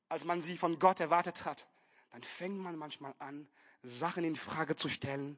als 0.09 0.25
man 0.25 0.41
sie 0.41 0.57
von 0.57 0.77
Gott 0.79 0.99
erwartet 0.99 1.45
hat, 1.45 1.67
dann 2.11 2.23
fängt 2.23 2.59
man 2.59 2.75
manchmal 2.75 3.13
an, 3.19 3.47
Sachen 3.81 4.23
in 4.23 4.35
Frage 4.35 4.75
zu 4.75 4.89
stellen, 4.89 5.37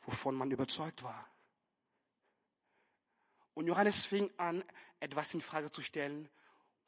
wovon 0.00 0.34
man 0.34 0.50
überzeugt 0.50 1.02
war. 1.02 1.28
Und 3.54 3.66
Johannes 3.66 4.04
fing 4.04 4.30
an, 4.38 4.64
etwas 5.00 5.34
in 5.34 5.40
Frage 5.40 5.70
zu 5.70 5.82
stellen, 5.82 6.28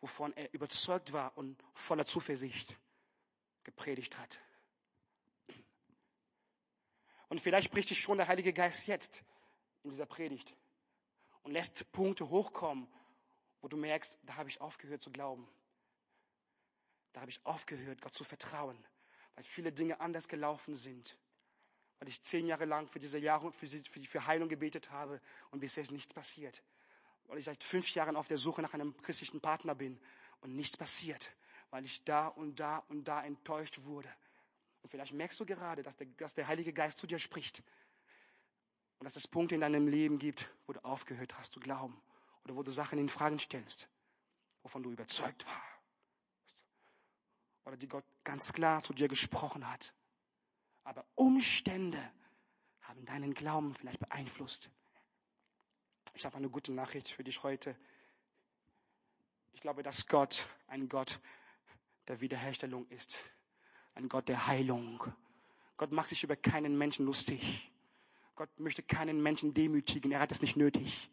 wovon 0.00 0.32
er 0.36 0.52
überzeugt 0.52 1.12
war 1.12 1.36
und 1.36 1.62
voller 1.74 2.06
Zuversicht 2.06 2.76
gepredigt 3.64 4.18
hat. 4.18 4.40
Und 7.28 7.40
vielleicht 7.40 7.66
spricht 7.66 7.90
dich 7.90 8.00
schon 8.00 8.18
der 8.18 8.28
Heilige 8.28 8.52
Geist 8.52 8.86
jetzt 8.86 9.24
in 9.82 9.90
dieser 9.90 10.06
Predigt 10.06 10.54
und 11.42 11.52
lässt 11.52 11.90
Punkte 11.92 12.28
hochkommen, 12.28 12.86
wo 13.60 13.68
du 13.68 13.76
merkst, 13.76 14.18
da 14.22 14.36
habe 14.36 14.48
ich 14.48 14.60
aufgehört 14.60 15.02
zu 15.02 15.10
glauben. 15.10 15.48
Da 17.12 17.20
habe 17.20 17.30
ich 17.30 17.44
aufgehört, 17.46 18.02
Gott 18.02 18.14
zu 18.14 18.24
vertrauen, 18.24 18.76
weil 19.34 19.44
viele 19.44 19.72
Dinge 19.72 20.00
anders 20.00 20.28
gelaufen 20.28 20.76
sind. 20.76 21.16
Weil 21.98 22.08
ich 22.08 22.22
zehn 22.22 22.46
Jahre 22.46 22.64
lang 22.64 22.88
für 22.88 22.98
diese 22.98 23.18
Jahre, 23.18 23.52
für, 23.52 23.66
die, 23.66 24.06
für 24.06 24.26
Heilung 24.26 24.48
gebetet 24.48 24.90
habe 24.90 25.20
und 25.50 25.60
bisher 25.60 25.82
ist 25.82 25.92
nichts 25.92 26.12
passiert. 26.12 26.62
Weil 27.26 27.38
ich 27.38 27.44
seit 27.44 27.62
fünf 27.62 27.94
Jahren 27.94 28.16
auf 28.16 28.28
der 28.28 28.36
Suche 28.36 28.62
nach 28.62 28.74
einem 28.74 28.96
christlichen 29.02 29.40
Partner 29.40 29.74
bin 29.74 29.98
und 30.40 30.54
nichts 30.54 30.76
passiert. 30.76 31.32
Weil 31.70 31.84
ich 31.84 32.04
da 32.04 32.28
und 32.28 32.60
da 32.60 32.78
und 32.88 33.04
da 33.04 33.22
enttäuscht 33.22 33.84
wurde. 33.84 34.08
Und 34.82 34.90
vielleicht 34.90 35.14
merkst 35.14 35.40
du 35.40 35.46
gerade, 35.46 35.82
dass 35.82 35.96
der, 35.96 36.06
dass 36.18 36.34
der 36.34 36.46
Heilige 36.46 36.72
Geist 36.72 36.98
zu 36.98 37.06
dir 37.06 37.18
spricht. 37.18 37.62
Und 38.98 39.04
dass 39.04 39.16
es 39.16 39.26
Punkte 39.26 39.54
in 39.54 39.62
deinem 39.62 39.88
Leben 39.88 40.18
gibt, 40.18 40.50
wo 40.66 40.72
du 40.72 40.84
aufgehört 40.84 41.36
hast 41.38 41.52
zu 41.52 41.60
glauben. 41.60 42.00
Oder 42.44 42.56
wo 42.56 42.62
du 42.62 42.70
Sachen 42.70 42.98
in 42.98 43.08
Fragen 43.08 43.38
stellst, 43.38 43.88
wovon 44.62 44.82
du 44.82 44.90
überzeugt 44.90 45.46
warst 45.46 45.74
oder 47.64 47.76
die 47.76 47.88
Gott 47.88 48.04
ganz 48.24 48.52
klar 48.52 48.82
zu 48.82 48.92
dir 48.92 49.08
gesprochen 49.08 49.68
hat. 49.70 49.94
Aber 50.84 51.04
Umstände 51.14 51.98
haben 52.82 53.04
deinen 53.06 53.34
Glauben 53.34 53.74
vielleicht 53.74 54.00
beeinflusst. 54.00 54.70
Ich 56.14 56.24
habe 56.24 56.36
eine 56.36 56.48
gute 56.48 56.72
Nachricht 56.72 57.08
für 57.08 57.24
dich 57.24 57.42
heute. 57.42 57.76
Ich 59.52 59.60
glaube, 59.60 59.82
dass 59.82 60.06
Gott 60.06 60.48
ein 60.68 60.88
Gott 60.88 61.20
der 62.08 62.20
Wiederherstellung 62.20 62.86
ist. 62.88 63.16
Ein 63.94 64.08
Gott 64.08 64.28
der 64.28 64.46
Heilung. 64.46 65.02
Gott 65.76 65.92
macht 65.92 66.10
sich 66.10 66.22
über 66.22 66.36
keinen 66.36 66.76
Menschen 66.76 67.06
lustig. 67.06 67.72
Gott 68.36 68.50
möchte 68.58 68.82
keinen 68.82 69.22
Menschen 69.22 69.54
demütigen. 69.54 70.12
Er 70.12 70.20
hat 70.20 70.32
es 70.32 70.42
nicht 70.42 70.56
nötig. 70.56 71.10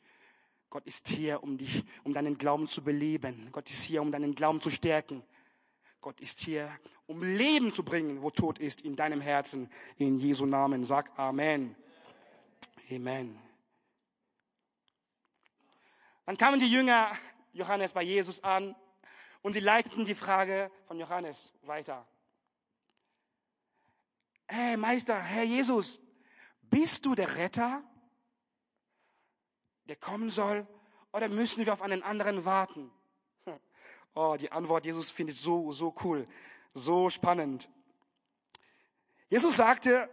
Gott 0.70 0.86
ist 0.86 1.08
hier, 1.10 1.44
um 1.44 1.58
dich, 1.58 1.84
um 2.04 2.14
deinen 2.14 2.38
Glauben 2.38 2.68
zu 2.68 2.84
beleben. 2.84 3.50
Gott 3.52 3.70
ist 3.70 3.84
hier, 3.84 4.02
um 4.02 4.12
deinen 4.12 4.36
Glauben 4.36 4.62
zu 4.62 4.70
stärken. 4.70 5.24
Gott 6.02 6.20
ist 6.20 6.40
hier, 6.42 6.74
um 7.12 7.24
Leben 7.24 7.74
zu 7.74 7.84
bringen, 7.84 8.22
wo 8.22 8.30
Tod 8.30 8.58
ist, 8.58 8.82
in 8.82 8.96
deinem 8.96 9.20
Herzen. 9.20 9.70
In 9.98 10.18
Jesu 10.18 10.46
Namen. 10.46 10.86
Sag 10.86 11.12
Amen. 11.20 11.76
Amen. 12.90 13.38
Dann 16.26 16.38
kamen 16.38 16.60
die 16.62 16.72
Jünger 16.72 17.12
Johannes 17.52 17.92
bei 17.92 18.04
Jesus 18.04 18.42
an 18.46 18.76
und 19.42 19.52
sie 19.52 19.60
leiteten 19.60 20.06
die 20.06 20.16
Frage 20.16 20.72
von 20.88 20.98
Johannes 20.98 21.54
weiter. 21.64 22.08
Hey 24.48 24.78
Meister, 24.78 25.20
Herr 25.20 25.44
Jesus, 25.44 26.00
bist 26.62 27.06
du 27.06 27.14
der 27.14 27.36
Retter, 27.36 27.84
der 29.86 29.98
kommen 29.98 30.30
soll, 30.30 30.66
oder 31.12 31.28
müssen 31.28 31.66
wir 31.66 31.74
auf 31.74 31.82
einen 31.82 32.04
anderen 32.04 32.46
warten? 32.46 32.90
Oh, 34.14 34.36
die 34.38 34.52
Antwort 34.52 34.86
Jesus 34.86 35.10
finde 35.10 35.32
ich 35.32 35.40
so, 35.40 35.72
so 35.72 35.96
cool, 36.04 36.28
so 36.74 37.10
spannend. 37.10 37.70
Jesus 39.30 39.56
sagte, 39.56 40.10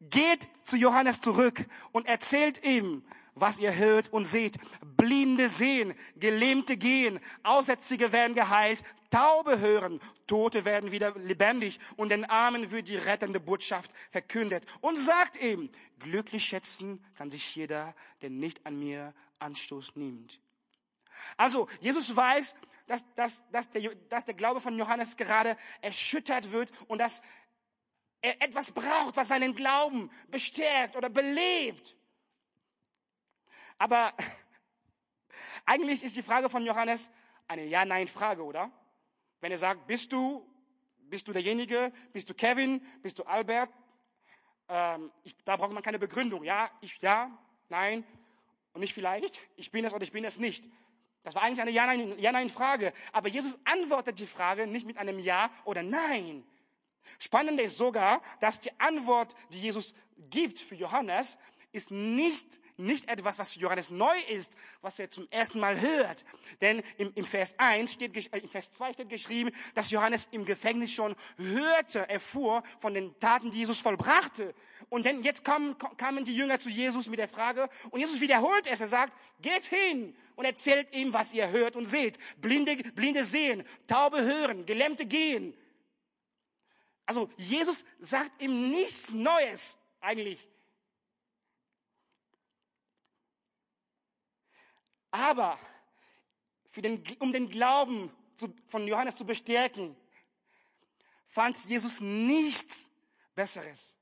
geht 0.00 0.48
zu 0.62 0.76
Johannes 0.76 1.20
zurück 1.20 1.66
und 1.92 2.06
erzählt 2.06 2.62
ihm, 2.64 3.02
was 3.34 3.58
ihr 3.58 3.74
hört 3.74 4.12
und 4.12 4.24
seht. 4.24 4.58
Blinde 4.82 5.48
sehen, 5.48 5.94
Gelähmte 6.16 6.76
gehen, 6.76 7.20
Aussätzige 7.42 8.12
werden 8.12 8.34
geheilt, 8.34 8.82
Taube 9.10 9.60
hören, 9.60 10.00
Tote 10.26 10.64
werden 10.64 10.92
wieder 10.92 11.14
lebendig 11.18 11.78
und 11.96 12.10
den 12.10 12.24
Armen 12.24 12.70
wird 12.70 12.88
die 12.88 12.96
rettende 12.96 13.40
Botschaft 13.40 13.90
verkündet. 14.10 14.64
Und 14.80 14.98
sagt 14.98 15.40
ihm, 15.40 15.70
glücklich 15.98 16.44
schätzen 16.44 17.04
kann 17.16 17.30
sich 17.30 17.54
jeder, 17.54 17.94
der 18.22 18.30
nicht 18.30 18.66
an 18.66 18.78
mir 18.78 19.14
Anstoß 19.38 19.96
nimmt. 19.96 20.40
Also, 21.36 21.68
Jesus 21.80 22.14
weiß, 22.14 22.54
dass, 22.88 23.06
dass, 23.14 23.48
dass, 23.50 23.70
der, 23.70 23.94
dass 24.08 24.24
der 24.24 24.34
Glaube 24.34 24.60
von 24.60 24.76
Johannes 24.76 25.16
gerade 25.16 25.56
erschüttert 25.80 26.50
wird 26.50 26.72
und 26.88 26.98
dass 26.98 27.22
er 28.20 28.42
etwas 28.42 28.72
braucht, 28.72 29.16
was 29.16 29.28
seinen 29.28 29.54
Glauben 29.54 30.10
bestärkt 30.28 30.96
oder 30.96 31.08
belebt. 31.08 31.96
Aber 33.78 34.12
eigentlich 35.64 36.02
ist 36.02 36.16
die 36.16 36.22
Frage 36.22 36.50
von 36.50 36.64
Johannes 36.64 37.10
eine 37.46 37.64
Ja-Nein-Frage, 37.64 38.42
oder? 38.42 38.72
Wenn 39.40 39.52
er 39.52 39.58
sagt, 39.58 39.86
bist 39.86 40.12
du, 40.12 40.44
bist 40.98 41.28
du 41.28 41.32
derjenige, 41.32 41.92
bist 42.12 42.28
du 42.28 42.34
Kevin, 42.34 42.84
bist 43.02 43.20
du 43.20 43.22
Albert? 43.22 43.70
Ähm, 44.68 45.12
ich, 45.22 45.36
da 45.44 45.56
braucht 45.56 45.72
man 45.72 45.82
keine 45.82 46.00
Begründung. 46.00 46.42
Ja, 46.42 46.68
ich, 46.80 46.98
ja, 47.00 47.30
nein 47.68 48.04
und 48.78 48.82
nicht 48.82 48.94
vielleicht. 48.94 49.38
Ich 49.56 49.72
bin 49.72 49.84
es 49.84 49.92
oder 49.92 50.04
ich 50.04 50.12
bin 50.12 50.24
es 50.24 50.38
nicht. 50.38 50.68
Das 51.22 51.34
war 51.34 51.42
eigentlich 51.42 51.60
eine 51.60 52.20
Ja-Nein-Frage. 52.20 52.92
Aber 53.12 53.28
Jesus 53.28 53.58
antwortet 53.64 54.18
die 54.18 54.26
Frage 54.26 54.66
nicht 54.66 54.86
mit 54.86 54.96
einem 54.98 55.18
Ja 55.18 55.50
oder 55.64 55.82
Nein. 55.82 56.44
Spannend 57.18 57.60
ist 57.60 57.76
sogar, 57.76 58.22
dass 58.40 58.60
die 58.60 58.78
Antwort, 58.78 59.34
die 59.52 59.60
Jesus 59.60 59.94
gibt 60.16 60.60
für 60.60 60.74
Johannes, 60.74 61.38
ist 61.72 61.90
nicht, 61.90 62.60
nicht 62.78 63.08
etwas, 63.10 63.38
was 63.38 63.52
für 63.52 63.60
Johannes 63.60 63.90
neu 63.90 64.16
ist, 64.30 64.56
was 64.80 64.98
er 64.98 65.10
zum 65.10 65.28
ersten 65.30 65.60
Mal 65.60 65.80
hört. 65.80 66.24
Denn 66.60 66.82
im, 66.96 67.12
im 67.14 67.24
Vers 67.24 67.54
1 67.58 67.92
steht, 67.92 68.16
äh, 68.16 68.38
im 68.38 68.48
Vers 68.48 68.72
2 68.72 68.92
steht 68.94 69.08
geschrieben, 69.08 69.50
dass 69.74 69.90
Johannes 69.90 70.28
im 70.30 70.44
Gefängnis 70.44 70.92
schon 70.92 71.14
hörte, 71.36 72.08
erfuhr 72.08 72.62
von 72.78 72.94
den 72.94 73.18
Taten, 73.18 73.50
die 73.50 73.58
Jesus 73.58 73.80
vollbrachte. 73.80 74.54
Und 74.88 75.04
dann 75.04 75.22
jetzt 75.22 75.44
kamen, 75.44 75.76
kamen 75.96 76.24
die 76.24 76.34
Jünger 76.34 76.60
zu 76.60 76.68
Jesus 76.68 77.08
mit 77.08 77.18
der 77.18 77.28
Frage, 77.28 77.68
und 77.90 78.00
Jesus 78.00 78.20
wiederholt 78.20 78.66
es, 78.66 78.80
er 78.80 78.86
sagt, 78.86 79.12
geht 79.42 79.66
hin 79.66 80.16
und 80.36 80.44
erzählt 80.44 80.94
ihm, 80.94 81.12
was 81.12 81.32
ihr 81.32 81.50
hört 81.50 81.76
und 81.76 81.84
seht. 81.84 82.18
Blinde, 82.40 82.76
Blinde 82.94 83.24
sehen, 83.24 83.64
Taube 83.86 84.22
hören, 84.22 84.64
Gelähmte 84.64 85.04
gehen. 85.04 85.54
Also 87.04 87.28
Jesus 87.36 87.84
sagt 87.98 88.40
ihm 88.42 88.70
nichts 88.70 89.10
Neues 89.10 89.78
eigentlich. 90.00 90.46
Aber 95.10 95.58
den, 96.76 97.02
um 97.18 97.32
den 97.32 97.48
Glauben 97.50 98.10
zu, 98.34 98.52
von 98.68 98.86
Johannes 98.86 99.16
zu 99.16 99.24
bestärken, 99.24 99.96
fand 101.26 101.56
Jesus 101.66 102.00
nichts 102.00 102.90
Besseres 103.34 103.96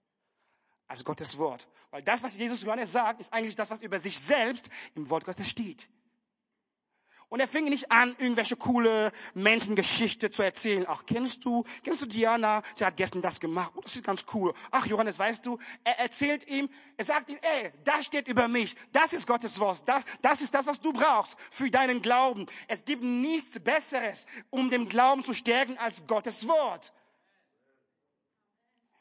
als 0.86 1.04
Gottes 1.04 1.38
Wort. 1.38 1.66
Weil 1.90 2.02
das, 2.02 2.22
was 2.22 2.36
Jesus 2.36 2.62
Johannes 2.62 2.92
sagt, 2.92 3.20
ist 3.20 3.32
eigentlich 3.32 3.56
das, 3.56 3.70
was 3.70 3.80
über 3.80 3.98
sich 3.98 4.18
selbst 4.18 4.70
im 4.94 5.08
Wort 5.08 5.24
Gottes 5.24 5.48
steht. 5.48 5.88
Und 7.28 7.40
er 7.40 7.48
fing 7.48 7.64
nicht 7.64 7.90
an, 7.90 8.14
irgendwelche 8.18 8.54
coole 8.56 9.10
Menschengeschichte 9.34 10.30
zu 10.30 10.42
erzählen. 10.42 10.84
Ach, 10.88 11.02
kennst 11.06 11.44
du, 11.44 11.64
kennst 11.82 12.00
du 12.02 12.06
Diana? 12.06 12.62
Sie 12.76 12.84
hat 12.84 12.96
gestern 12.96 13.20
das 13.20 13.40
gemacht. 13.40 13.72
Oh, 13.74 13.80
das 13.80 13.96
ist 13.96 14.04
ganz 14.04 14.24
cool. 14.32 14.54
Ach, 14.70 14.86
Johannes, 14.86 15.18
weißt 15.18 15.44
du, 15.44 15.58
er 15.82 15.98
erzählt 15.98 16.46
ihm, 16.48 16.68
er 16.96 17.04
sagt 17.04 17.28
ihm, 17.30 17.38
ey, 17.42 17.72
das 17.82 18.06
steht 18.06 18.28
über 18.28 18.46
mich. 18.46 18.76
Das 18.92 19.12
ist 19.12 19.26
Gottes 19.26 19.58
Wort. 19.58 19.82
Das, 19.86 20.04
das 20.22 20.40
ist 20.40 20.54
das, 20.54 20.66
was 20.66 20.80
du 20.80 20.92
brauchst 20.92 21.36
für 21.50 21.68
deinen 21.68 22.00
Glauben. 22.00 22.46
Es 22.68 22.84
gibt 22.84 23.02
nichts 23.02 23.58
Besseres, 23.58 24.26
um 24.50 24.70
den 24.70 24.88
Glauben 24.88 25.24
zu 25.24 25.34
stärken, 25.34 25.76
als 25.78 26.06
Gottes 26.06 26.46
Wort. 26.46 26.92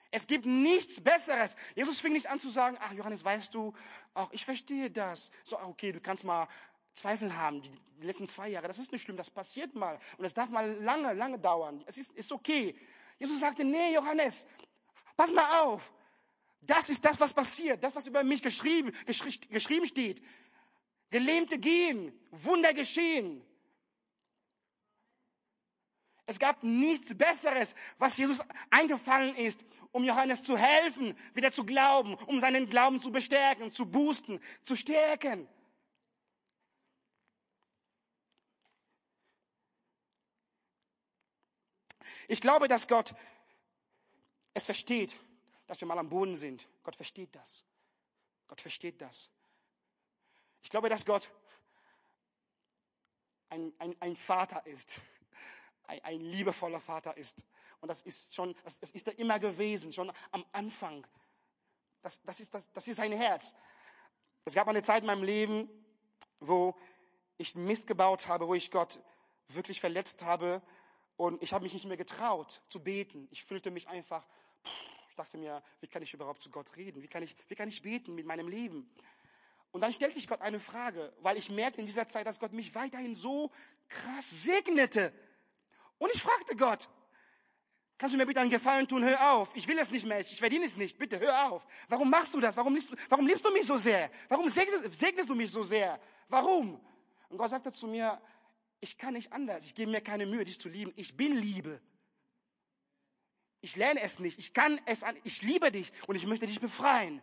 Es 0.09 0.25
gibt 0.25 0.45
nichts 0.45 1.01
Besseres. 1.01 1.57
Jesus 1.75 1.99
fing 1.99 2.13
nicht 2.13 2.29
an 2.29 2.39
zu 2.39 2.49
sagen, 2.49 2.77
ach 2.79 2.93
Johannes, 2.93 3.23
weißt 3.23 3.53
du, 3.53 3.73
auch 4.13 4.31
ich 4.31 4.45
verstehe 4.45 4.89
das. 4.89 5.29
So, 5.43 5.59
okay, 5.59 5.91
du 5.91 5.99
kannst 5.99 6.23
mal 6.23 6.47
Zweifel 6.95 7.35
haben, 7.35 7.61
die, 7.61 7.71
letzten 8.01 8.27
zwei 8.27 8.49
Jahre, 8.49 8.67
das 8.67 8.79
ist 8.79 8.91
nicht 8.91 9.03
schlimm, 9.03 9.17
das 9.17 9.29
passiert 9.29 9.75
mal. 9.75 9.99
Und 10.17 10.23
das 10.23 10.33
darf 10.33 10.49
mal 10.49 10.71
lange, 10.81 11.13
lange 11.13 11.39
dauern. 11.39 11.83
Es 11.87 11.97
ist, 11.97 12.11
ist 12.11 12.31
okay. 12.31 12.75
Jesus 13.19 13.39
sagte, 13.39 13.63
nee, 13.63 13.93
Johannes, 13.93 14.45
pass 15.15 15.31
mal 15.31 15.61
auf. 15.61 15.91
Das 16.61 16.89
ist 16.89 17.03
das, 17.05 17.19
was 17.19 17.33
passiert. 17.33 17.83
Das, 17.83 17.95
was 17.95 18.07
über 18.07 18.23
mich 18.23 18.41
geschrieben, 18.41 18.91
geschri 19.05 19.31
geschrieben 19.49 19.87
steht. 19.87 20.21
Gelähmte 21.11 21.59
gehen, 21.59 22.11
Wunder 22.31 22.73
geschehen. 22.73 23.45
Es 26.25 26.39
gab 26.39 26.63
nichts 26.63 27.15
Besseres, 27.15 27.75
was 27.99 28.17
Jesus 28.17 28.43
eingefallen 28.71 29.35
ist, 29.35 29.63
um 29.91 30.03
Johannes 30.03 30.41
zu 30.41 30.57
helfen, 30.57 31.15
wieder 31.33 31.51
zu 31.51 31.65
glauben, 31.65 32.15
um 32.25 32.39
seinen 32.39 32.69
Glauben 32.69 33.01
zu 33.01 33.11
bestärken, 33.11 33.71
zu 33.71 33.85
boosten, 33.85 34.39
zu 34.63 34.75
stärken. 34.75 35.47
Ich 42.27 42.41
glaube, 42.41 42.67
dass 42.67 42.87
Gott 42.87 43.13
es 44.53 44.65
versteht, 44.65 45.15
dass 45.67 45.79
wir 45.79 45.87
mal 45.87 45.99
am 45.99 46.09
Boden 46.09 46.35
sind. 46.35 46.67
Gott 46.83 46.95
versteht 46.95 47.35
das. 47.35 47.65
Gott 48.47 48.61
versteht 48.61 49.01
das. 49.01 49.29
Ich 50.61 50.69
glaube, 50.69 50.89
dass 50.89 51.05
Gott 51.05 51.29
ein, 53.49 53.73
ein, 53.79 53.95
ein 53.99 54.15
Vater 54.15 54.65
ist, 54.65 55.01
ein, 55.87 56.03
ein 56.03 56.21
liebevoller 56.21 56.79
Vater 56.79 57.15
ist. 57.17 57.45
Und 57.81 57.89
das 57.89 58.01
ist 58.01 58.33
schon, 58.33 58.55
das, 58.63 58.79
das 58.79 58.91
ist 58.91 59.07
er 59.07 59.17
immer 59.19 59.39
gewesen, 59.39 59.93
schon 59.93 60.11
am 60.31 60.45
Anfang. 60.51 61.05
Das, 62.01 62.21
das, 62.23 62.39
ist, 62.39 62.53
das, 62.53 62.71
das 62.71 62.87
ist 62.87 62.97
sein 62.97 63.11
Herz. 63.11 63.53
Es 64.45 64.53
gab 64.53 64.67
eine 64.67 64.81
Zeit 64.81 65.01
in 65.01 65.07
meinem 65.07 65.23
Leben, 65.23 65.69
wo 66.39 66.75
ich 67.37 67.55
Mist 67.55 67.87
gebaut 67.87 68.27
habe, 68.27 68.47
wo 68.47 68.55
ich 68.55 68.71
Gott 68.71 69.01
wirklich 69.47 69.79
verletzt 69.79 70.23
habe 70.23 70.61
und 71.17 71.41
ich 71.41 71.53
habe 71.53 71.63
mich 71.63 71.73
nicht 71.73 71.85
mehr 71.85 71.97
getraut 71.97 72.61
zu 72.69 72.81
beten. 72.81 73.27
Ich 73.31 73.43
fühlte 73.43 73.71
mich 73.71 73.87
einfach, 73.87 74.25
ich 75.09 75.15
dachte 75.15 75.37
mir, 75.37 75.63
wie 75.79 75.87
kann 75.87 76.01
ich 76.01 76.13
überhaupt 76.13 76.43
zu 76.43 76.49
Gott 76.49 76.75
reden? 76.75 77.01
Wie 77.01 77.07
kann 77.07 77.23
ich, 77.23 77.35
wie 77.47 77.55
kann 77.55 77.69
ich 77.69 77.81
beten 77.81 78.15
mit 78.15 78.25
meinem 78.25 78.47
Leben? 78.47 78.89
Und 79.71 79.81
dann 79.81 79.91
stellte 79.93 80.17
ich 80.17 80.27
Gott 80.27 80.41
eine 80.41 80.59
Frage, 80.59 81.13
weil 81.19 81.37
ich 81.37 81.49
merkte 81.49 81.81
in 81.81 81.85
dieser 81.85 82.07
Zeit, 82.07 82.25
dass 82.25 82.39
Gott 82.39 82.53
mich 82.53 82.73
weiterhin 82.75 83.15
so 83.15 83.51
krass 83.89 84.43
segnete. 84.43 85.13
Und 85.97 86.11
ich 86.13 86.21
fragte 86.21 86.55
Gott, 86.55 86.89
kannst 87.97 88.13
du 88.13 88.17
mir 88.17 88.25
bitte 88.25 88.41
einen 88.41 88.49
Gefallen 88.49 88.87
tun? 88.87 89.03
Hör 89.03 89.33
auf. 89.33 89.55
Ich 89.55 89.67
will 89.67 89.77
es 89.77 89.91
nicht 89.91 90.05
mehr. 90.05 90.19
Ich 90.21 90.37
verdiene 90.37 90.65
es 90.65 90.77
nicht. 90.77 90.97
Bitte 90.97 91.19
hör 91.19 91.51
auf. 91.51 91.65
Warum 91.87 92.09
machst 92.09 92.33
du 92.33 92.39
das? 92.39 92.55
Warum 92.57 92.73
liebst 92.73 92.91
du, 92.91 92.95
warum 93.09 93.27
liebst 93.27 93.43
du 93.43 93.51
mich 93.51 93.65
so 93.65 93.77
sehr? 93.77 94.09
Warum 94.29 94.49
segnest, 94.49 94.93
segnest 94.93 95.29
du 95.29 95.35
mich 95.35 95.51
so 95.51 95.63
sehr? 95.63 95.99
Warum? 96.29 96.79
Und 97.29 97.37
Gott 97.37 97.49
sagte 97.49 97.71
zu 97.71 97.87
mir, 97.87 98.21
ich 98.79 98.97
kann 98.97 99.13
nicht 99.13 99.33
anders. 99.33 99.65
Ich 99.65 99.75
gebe 99.75 99.91
mir 99.91 100.01
keine 100.01 100.25
Mühe, 100.25 100.45
dich 100.45 100.59
zu 100.59 100.69
lieben. 100.69 100.93
Ich 100.95 101.17
bin 101.17 101.35
Liebe. 101.35 101.81
Ich 103.61 103.75
lerne 103.75 104.01
es 104.01 104.19
nicht. 104.19 104.37
Ich 104.37 104.53
kann 104.53 104.79
es 104.85 105.03
an. 105.03 105.15
Ich 105.23 105.41
liebe 105.41 105.71
dich 105.71 105.91
und 106.07 106.15
ich 106.15 106.25
möchte 106.27 106.45
dich 106.45 106.59
befreien. 106.59 107.21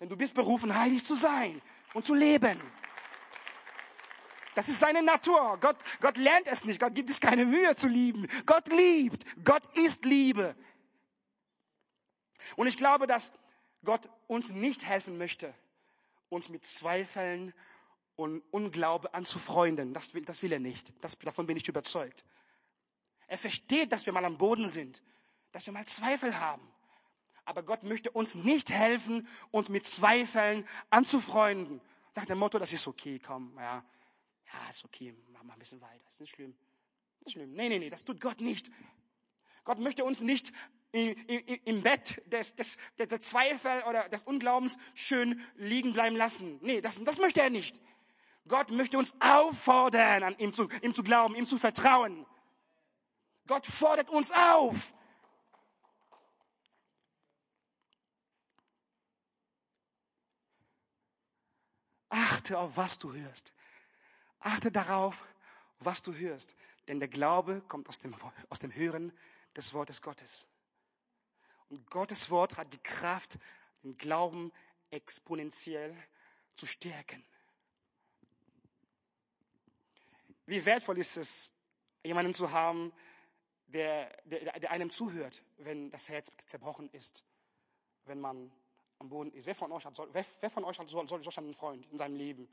Denn 0.00 0.08
du 0.08 0.16
bist 0.16 0.34
berufen, 0.34 0.74
heilig 0.76 1.04
zu 1.04 1.14
sein 1.14 1.62
und 1.94 2.04
zu 2.04 2.14
leben. 2.14 2.60
Das 4.54 4.68
ist 4.68 4.80
seine 4.80 5.02
Natur. 5.02 5.56
Gott, 5.60 5.76
Gott 6.00 6.16
lernt 6.16 6.48
es 6.48 6.64
nicht. 6.64 6.80
Gott 6.80 6.94
gibt 6.94 7.08
es 7.08 7.20
keine 7.20 7.46
Mühe 7.46 7.74
zu 7.76 7.88
lieben. 7.88 8.26
Gott 8.44 8.66
liebt. 8.68 9.24
Gott 9.44 9.62
ist 9.78 10.04
Liebe. 10.04 10.56
Und 12.56 12.66
ich 12.66 12.76
glaube, 12.76 13.06
dass 13.06 13.32
Gott 13.84 14.08
uns 14.26 14.50
nicht 14.50 14.84
helfen 14.84 15.16
möchte, 15.16 15.54
uns 16.28 16.48
mit 16.48 16.66
Zweifeln 16.66 17.54
und 18.16 18.42
Unglaube 18.50 19.12
anzufreunden. 19.14 19.94
Das 19.94 20.14
will, 20.14 20.24
das 20.24 20.42
will 20.42 20.52
er 20.52 20.60
nicht. 20.60 20.92
Das, 21.00 21.18
davon 21.18 21.46
bin 21.46 21.56
ich 21.56 21.68
überzeugt. 21.68 22.24
Er 23.26 23.38
versteht, 23.38 23.92
dass 23.92 24.04
wir 24.06 24.12
mal 24.12 24.24
am 24.24 24.36
Boden 24.36 24.68
sind, 24.68 25.02
dass 25.52 25.66
wir 25.66 25.72
mal 25.72 25.86
Zweifel 25.86 26.38
haben. 26.38 26.66
Aber 27.44 27.62
Gott 27.62 27.82
möchte 27.82 28.10
uns 28.10 28.34
nicht 28.34 28.70
helfen, 28.70 29.26
uns 29.50 29.68
mit 29.68 29.86
Zweifeln 29.86 30.66
anzufreunden. 30.90 31.80
Nach 32.14 32.26
dem 32.26 32.38
Motto, 32.38 32.58
das 32.58 32.72
ist 32.72 32.86
okay, 32.86 33.18
komm, 33.18 33.54
ja, 33.56 33.84
ja, 34.46 34.68
ist 34.68 34.84
okay, 34.84 35.14
mach 35.32 35.42
mal 35.42 35.54
ein 35.54 35.58
bisschen 35.58 35.80
weiter, 35.80 36.06
ist 36.08 36.20
nicht 36.20 36.34
schlimm. 36.34 36.54
Ist 37.24 37.32
schlimm. 37.32 37.52
Nee, 37.52 37.68
nee, 37.68 37.78
nee, 37.78 37.90
das 37.90 38.04
tut 38.04 38.20
Gott 38.20 38.40
nicht. 38.40 38.70
Gott 39.64 39.78
möchte 39.78 40.04
uns 40.04 40.20
nicht 40.20 40.52
im 40.92 41.82
Bett 41.82 42.20
des, 42.26 42.54
des, 42.54 42.76
des 42.98 43.20
Zweifel 43.22 43.82
oder 43.88 44.08
des 44.10 44.24
Unglaubens 44.24 44.76
schön 44.94 45.40
liegen 45.56 45.94
bleiben 45.94 46.16
lassen. 46.16 46.58
Nee, 46.60 46.80
das, 46.80 47.02
das 47.02 47.18
möchte 47.18 47.40
er 47.40 47.50
nicht. 47.50 47.80
Gott 48.48 48.70
möchte 48.70 48.98
uns 48.98 49.14
auffordern, 49.20 50.22
an 50.24 50.38
ihm 50.38 50.52
zu, 50.52 50.68
ihm 50.82 50.94
zu 50.94 51.02
glauben, 51.02 51.34
ihm 51.34 51.46
zu 51.46 51.58
vertrauen. 51.58 52.26
Gott 53.46 53.66
fordert 53.66 54.08
uns 54.10 54.30
auf. 54.32 54.92
Achte 62.08 62.58
auf, 62.58 62.76
was 62.76 62.98
du 62.98 63.14
hörst. 63.14 63.52
Achte 64.40 64.70
darauf, 64.70 65.24
was 65.78 66.02
du 66.02 66.12
hörst. 66.12 66.54
Denn 66.88 66.98
der 66.98 67.08
Glaube 67.08 67.62
kommt 67.68 67.88
aus 67.88 68.00
dem, 68.00 68.14
aus 68.50 68.58
dem 68.58 68.74
Hören 68.74 69.12
des 69.56 69.72
Wortes 69.72 70.02
Gottes. 70.02 70.46
Und 71.68 71.88
Gottes 71.90 72.28
Wort 72.28 72.56
hat 72.56 72.72
die 72.72 72.82
Kraft, 72.82 73.38
den 73.82 73.96
Glauben 73.96 74.52
exponentiell 74.90 75.96
zu 76.56 76.66
stärken. 76.66 77.24
Wie 80.46 80.64
wertvoll 80.64 80.98
ist 80.98 81.16
es, 81.16 81.52
jemanden 82.04 82.34
zu 82.34 82.50
haben, 82.50 82.92
der, 83.66 84.10
der, 84.24 84.58
der 84.60 84.70
einem 84.70 84.90
zuhört, 84.90 85.42
wenn 85.58 85.90
das 85.90 86.08
Herz 86.08 86.30
zerbrochen 86.46 86.90
ist, 86.90 87.24
wenn 88.04 88.20
man 88.20 88.52
am 88.98 89.08
Boden 89.08 89.32
ist. 89.32 89.46
Wer 89.46 89.54
von 89.54 89.72
euch 89.72 89.84
hat, 89.84 89.98
wer, 89.98 90.24
wer 90.40 90.50
von 90.50 90.64
euch 90.64 90.78
hat 90.78 90.88
so, 90.88 91.06
so, 91.06 91.18
solch 91.18 91.38
einen 91.38 91.54
Freund 91.54 91.86
in 91.90 91.98
seinem 91.98 92.16
Leben? 92.16 92.48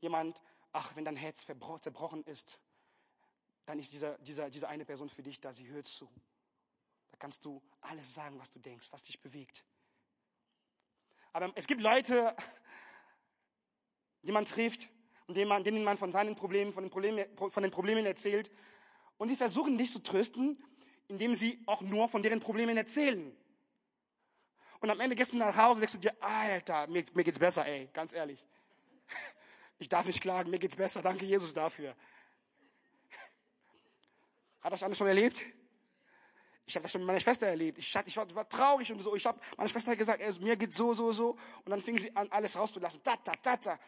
Jemand, 0.00 0.42
ach, 0.72 0.94
wenn 0.96 1.04
dein 1.04 1.16
Herz 1.16 1.46
zerbrochen 1.80 2.24
ist, 2.24 2.58
dann 3.64 3.78
ist 3.78 3.92
dieser, 3.92 4.18
dieser, 4.18 4.50
diese 4.50 4.68
eine 4.68 4.84
Person 4.84 5.08
für 5.08 5.22
dich 5.22 5.40
da, 5.40 5.52
sie 5.52 5.68
hört 5.68 5.86
zu. 5.86 6.08
Da 7.10 7.18
kannst 7.18 7.44
du 7.44 7.62
alles 7.80 8.12
sagen, 8.12 8.38
was 8.38 8.50
du 8.50 8.58
denkst, 8.58 8.88
was 8.90 9.02
dich 9.02 9.20
bewegt. 9.20 9.64
Aber 11.32 11.52
es 11.54 11.66
gibt 11.66 11.80
Leute, 11.80 12.34
die 14.22 14.32
man 14.32 14.44
trifft 14.44 14.90
denen 15.34 15.48
man, 15.48 15.64
denen 15.64 15.84
man 15.84 15.98
von 15.98 16.12
seinen 16.12 16.34
Problemen, 16.34 16.72
von 16.72 16.84
den 16.84 16.90
Problemen, 16.90 17.24
von 17.36 17.62
den 17.62 17.72
Problemen 17.72 18.06
erzählt. 18.06 18.50
Und 19.18 19.28
sie 19.28 19.36
versuchen 19.36 19.78
dich 19.78 19.90
zu 19.90 20.00
trösten, 20.00 20.62
indem 21.08 21.34
sie 21.34 21.62
auch 21.66 21.80
nur 21.80 22.08
von 22.08 22.22
deren 22.22 22.40
Problemen 22.40 22.76
erzählen. 22.76 23.36
Und 24.80 24.90
am 24.90 24.98
Ende 24.98 25.14
gehst 25.14 25.32
du 25.32 25.36
nach 25.36 25.56
Hause 25.56 25.74
und 25.74 25.80
denkst 25.80 25.92
du 25.92 25.98
dir, 25.98 26.14
Alter, 26.20 26.88
mir, 26.88 27.04
mir 27.14 27.22
geht's 27.22 27.38
besser, 27.38 27.64
ey, 27.66 27.88
ganz 27.92 28.12
ehrlich. 28.12 28.44
Ich 29.78 29.88
darf 29.88 30.06
nicht 30.06 30.20
klagen, 30.20 30.48
mir 30.48 30.60
geht's 30.60 30.76
besser, 30.76 31.02
danke 31.02 31.24
Jesus 31.24 31.52
dafür. 31.52 31.96
Hat 34.60 34.72
das 34.72 34.84
alles 34.84 34.96
schon 34.96 35.08
erlebt? 35.08 35.40
Ich 36.66 36.76
habe 36.76 36.84
das 36.84 36.92
schon 36.92 37.00
mit 37.00 37.08
meiner 37.08 37.20
Schwester 37.20 37.48
erlebt. 37.48 37.78
Ich, 37.78 37.94
ich, 38.06 38.16
war, 38.16 38.34
war, 38.34 38.48
traurig 38.48 38.92
und 38.92 39.02
so. 39.02 39.14
Ich 39.16 39.26
habe 39.26 39.40
meiner 39.56 39.68
Schwester 39.68 39.96
gesagt, 39.96 40.20
ey, 40.20 40.32
mir 40.40 40.56
geht 40.56 40.72
so, 40.72 40.94
so, 40.94 41.10
so. 41.10 41.30
Und 41.64 41.70
dann 41.70 41.82
fing 41.82 41.98
sie 41.98 42.14
an, 42.14 42.28
alles 42.30 42.56
rauszulassen. 42.56 43.00
Da, 43.02 43.16
da, 43.24 43.32
da, 43.42 43.56
da. 43.56 43.78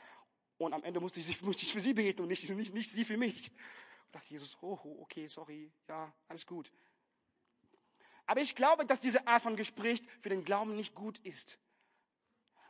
Und 0.58 0.72
am 0.72 0.82
Ende 0.84 1.00
musste 1.00 1.20
ich, 1.20 1.42
musste 1.42 1.62
ich 1.62 1.72
für 1.72 1.80
sie 1.80 1.94
beten 1.94 2.22
und 2.22 2.28
nicht, 2.28 2.48
nicht, 2.48 2.74
nicht 2.74 2.90
sie 2.90 3.04
für 3.04 3.16
mich. 3.16 3.46
Ich 3.46 3.52
dachte, 4.12 4.30
Jesus, 4.30 4.56
oh, 4.60 4.78
okay, 5.00 5.26
sorry, 5.28 5.70
ja, 5.88 6.12
alles 6.28 6.46
gut. 6.46 6.70
Aber 8.26 8.40
ich 8.40 8.54
glaube, 8.54 8.86
dass 8.86 9.00
diese 9.00 9.26
Art 9.26 9.42
von 9.42 9.56
Gespräch 9.56 10.02
für 10.20 10.28
den 10.28 10.44
Glauben 10.44 10.76
nicht 10.76 10.94
gut 10.94 11.18
ist. 11.18 11.58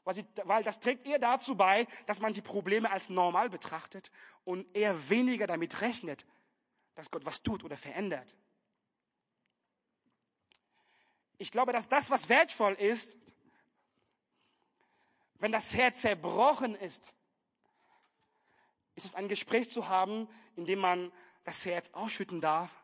Weil, 0.05 0.14
sie, 0.14 0.25
weil 0.44 0.62
das 0.62 0.81
trägt 0.81 1.07
eher 1.07 1.18
dazu 1.18 1.57
bei, 1.57 1.87
dass 2.07 2.20
man 2.20 2.35
die 2.35 2.42
Probleme 2.42 2.90
als 2.90 3.09
normal 3.09 3.49
betrachtet 3.49 4.11
und 4.44 4.66
eher 4.77 5.09
weniger 5.09 5.47
damit 5.47 5.81
rechnet, 5.81 6.27
dass 6.94 7.11
Gott 7.11 7.25
was 7.25 7.42
tut 7.42 7.64
oder 7.64 7.77
verändert. 7.77 8.37
Ich 11.38 11.51
glaube, 11.51 11.73
dass 11.73 11.88
das, 11.88 12.11
was 12.11 12.29
wertvoll 12.29 12.75
ist, 12.75 13.18
wenn 15.38 15.53
das 15.53 15.75
Herz 15.75 16.01
zerbrochen 16.01 16.75
ist, 16.75 17.14
ist 18.97 19.07
es 19.07 19.15
ein 19.15 19.29
Gespräch 19.29 19.71
zu 19.71 19.89
haben, 19.89 20.29
in 20.57 20.67
dem 20.67 20.79
man 20.79 21.13
das 21.45 21.65
Herz 21.67 21.91
ausschütten 21.93 22.41
darf, 22.41 22.77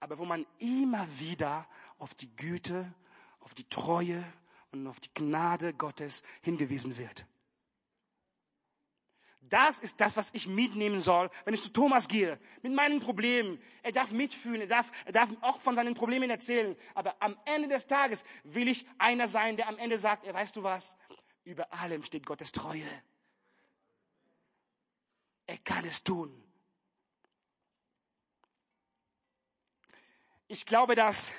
aber 0.00 0.18
wo 0.18 0.24
man 0.24 0.46
immer 0.58 1.06
wieder 1.18 1.66
auf 1.98 2.14
die 2.14 2.34
Güte, 2.34 2.92
auf 3.40 3.54
die 3.54 3.68
Treue 3.68 4.24
und 4.72 4.86
auf 4.86 5.00
die 5.00 5.12
Gnade 5.14 5.74
Gottes 5.74 6.22
hingewiesen 6.42 6.96
wird. 6.96 7.26
Das 9.50 9.80
ist 9.80 10.00
das, 10.00 10.16
was 10.16 10.30
ich 10.32 10.46
mitnehmen 10.46 11.00
soll, 11.00 11.28
wenn 11.44 11.54
ich 11.54 11.62
zu 11.62 11.70
Thomas 11.70 12.06
gehe, 12.06 12.38
mit 12.62 12.72
meinen 12.72 13.00
Problemen. 13.00 13.60
Er 13.82 13.90
darf 13.90 14.12
mitfühlen, 14.12 14.60
er 14.60 14.68
darf, 14.68 14.90
er 15.04 15.12
darf 15.12 15.28
auch 15.40 15.60
von 15.60 15.74
seinen 15.74 15.94
Problemen 15.94 16.30
erzählen. 16.30 16.76
Aber 16.94 17.16
am 17.20 17.36
Ende 17.46 17.66
des 17.66 17.88
Tages 17.88 18.24
will 18.44 18.68
ich 18.68 18.86
einer 18.98 19.26
sein, 19.26 19.56
der 19.56 19.68
am 19.68 19.76
Ende 19.78 19.98
sagt, 19.98 20.24
er 20.24 20.34
weißt 20.34 20.54
du 20.54 20.62
was? 20.62 20.96
Über 21.42 21.72
allem 21.72 22.04
steht 22.04 22.26
Gottes 22.26 22.52
Treue. 22.52 22.84
Er 25.50 25.58
kann 25.58 25.84
es 25.84 26.04
tun. 26.04 26.30
Ich 30.46 30.64
glaube, 30.64 30.94
dass 30.94 31.32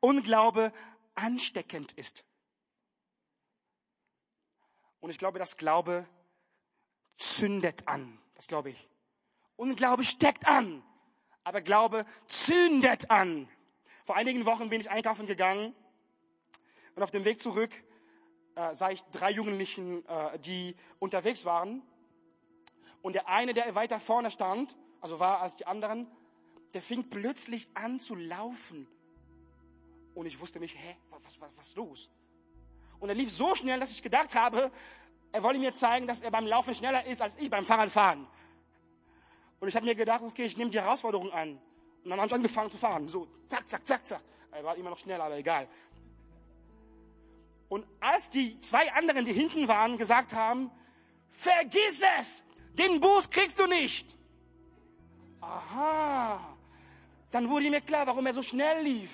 Unglaube 0.00 0.70
ansteckend 1.14 1.94
ist. 1.94 2.26
Und 5.00 5.08
ich 5.08 5.16
glaube, 5.16 5.38
dass 5.38 5.56
Glaube 5.56 6.06
zündet 7.16 7.88
an. 7.88 8.18
Das 8.34 8.48
glaube 8.48 8.68
ich. 8.68 8.88
Unglaube 9.56 10.04
steckt 10.04 10.46
an. 10.46 10.82
Aber 11.42 11.62
Glaube 11.62 12.04
zündet 12.28 13.10
an. 13.10 13.48
Vor 14.04 14.16
einigen 14.16 14.44
Wochen 14.44 14.68
bin 14.68 14.82
ich 14.82 14.90
einkaufen 14.90 15.26
gegangen 15.26 15.74
und 16.96 17.02
auf 17.02 17.10
dem 17.10 17.24
Weg 17.24 17.40
zurück 17.40 17.72
äh, 18.56 18.74
sah 18.74 18.90
ich 18.90 19.02
drei 19.04 19.30
Jugendlichen, 19.30 20.04
äh, 20.06 20.38
die 20.40 20.76
unterwegs 20.98 21.46
waren 21.46 21.82
und 23.02 23.14
der 23.14 23.28
eine, 23.28 23.52
der 23.52 23.74
weiter 23.74 24.00
vorne 24.00 24.30
stand, 24.30 24.76
also 25.00 25.18
war 25.18 25.40
als 25.40 25.56
die 25.56 25.66
anderen, 25.66 26.06
der 26.74 26.82
fing 26.82 27.10
plötzlich 27.10 27.68
an 27.74 28.00
zu 28.00 28.14
laufen. 28.14 28.86
Und 30.14 30.26
ich 30.26 30.40
wusste 30.40 30.60
nicht, 30.60 30.76
hä, 30.78 30.96
was, 31.10 31.40
was, 31.40 31.50
was 31.56 31.74
los? 31.74 32.10
Und 33.00 33.08
er 33.08 33.14
lief 33.14 33.32
so 33.32 33.54
schnell, 33.54 33.80
dass 33.80 33.90
ich 33.90 34.02
gedacht 34.02 34.34
habe, 34.34 34.70
er 35.32 35.42
wollte 35.42 35.58
mir 35.58 35.74
zeigen, 35.74 36.06
dass 36.06 36.20
er 36.20 36.30
beim 36.30 36.46
Laufen 36.46 36.74
schneller 36.74 37.04
ist 37.06 37.20
als 37.20 37.34
ich 37.38 37.50
beim 37.50 37.64
Fahrradfahren. 37.64 38.26
Und 39.60 39.68
ich 39.68 39.74
habe 39.74 39.86
mir 39.86 39.94
gedacht, 39.94 40.22
okay, 40.22 40.44
ich 40.44 40.56
nehme 40.56 40.70
die 40.70 40.80
Herausforderung 40.80 41.32
an. 41.32 41.58
Und 42.04 42.10
dann 42.10 42.18
habe 42.18 42.26
ich 42.26 42.34
angefangen 42.34 42.70
zu 42.70 42.76
fahren. 42.76 43.08
So, 43.08 43.28
zack, 43.48 43.68
zack, 43.68 43.86
zack, 43.86 44.04
zack. 44.04 44.20
Er 44.50 44.64
war 44.64 44.76
immer 44.76 44.90
noch 44.90 44.98
schneller, 44.98 45.24
aber 45.24 45.38
egal. 45.38 45.66
Und 47.68 47.86
als 48.00 48.28
die 48.28 48.60
zwei 48.60 48.92
anderen, 48.92 49.24
die 49.24 49.32
hinten 49.32 49.66
waren, 49.66 49.96
gesagt 49.96 50.34
haben, 50.34 50.70
vergiss 51.30 52.02
es, 52.18 52.42
den 52.78 53.00
Boost 53.00 53.30
kriegst 53.30 53.58
du 53.58 53.66
nicht. 53.66 54.14
Aha. 55.40 56.40
Dann 57.30 57.48
wurde 57.48 57.70
mir 57.70 57.80
klar, 57.80 58.06
warum 58.06 58.26
er 58.26 58.34
so 58.34 58.42
schnell 58.42 58.82
lief. 58.82 59.10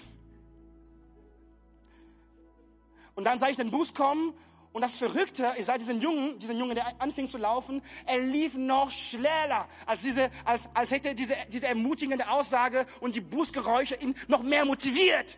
Und 3.14 3.25
dann 3.25 3.38
sah 3.38 3.49
ich 3.49 3.57
den 3.57 3.71
Bus 3.71 3.94
kommen 3.94 4.33
und 4.73 4.83
das 4.83 4.97
Verrückte, 4.97 5.53
ich 5.57 5.64
sah 5.64 5.77
diesen 5.77 6.01
Jungen, 6.01 6.38
diesen 6.38 6.57
Jungen, 6.57 6.77
der 6.77 7.01
anfing 7.01 7.29
zu 7.29 7.38
laufen, 7.38 7.83
er 8.07 8.18
lief 8.18 8.55
noch 8.55 8.90
schneller, 8.90 9.68
als 9.87 10.03
diese, 10.03 10.31
als, 10.44 10.68
als 10.75 10.90
hätte 10.90 11.14
diese, 11.14 11.35
diese 11.49 11.66
ermutigende 11.66 12.29
Aussage 12.29 12.87
und 13.01 13.16
die 13.16 13.21
Busgeräusche 13.21 13.97
ihn 13.97 14.14
noch 14.29 14.42
mehr 14.42 14.64
motiviert. 14.64 15.37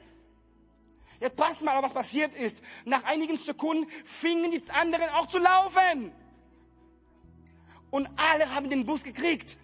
Jetzt 1.21 1.37
passt 1.37 1.63
mal, 1.63 1.83
was 1.83 1.93
passiert 1.93 2.35
ist. 2.35 2.63
Nach 2.85 3.05
einigen 3.05 3.37
Sekunden 3.37 3.89
fingen 4.05 4.51
die 4.51 4.63
anderen 4.73 5.09
auch 5.11 5.27
zu 5.27 5.39
laufen. 5.39 6.13
Und 7.91 8.09
alle 8.17 8.55
haben 8.55 8.71
den 8.71 8.87
Bus 8.87 9.03
gekriegt. 9.03 9.57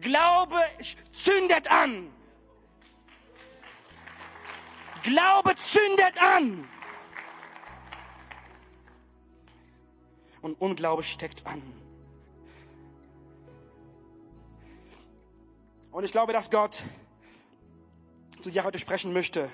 Glaube 0.00 0.56
zündet 1.12 1.70
an. 1.70 2.10
Glaube 5.02 5.54
zündet 5.56 6.18
an. 6.18 6.68
Und 10.40 10.60
Unglaube 10.60 11.02
steckt 11.02 11.46
an. 11.46 11.62
Und 15.92 16.04
ich 16.04 16.12
glaube, 16.12 16.32
dass 16.32 16.50
Gott 16.50 16.82
zu 18.42 18.50
dir 18.50 18.64
heute 18.64 18.78
sprechen 18.78 19.12
möchte. 19.12 19.50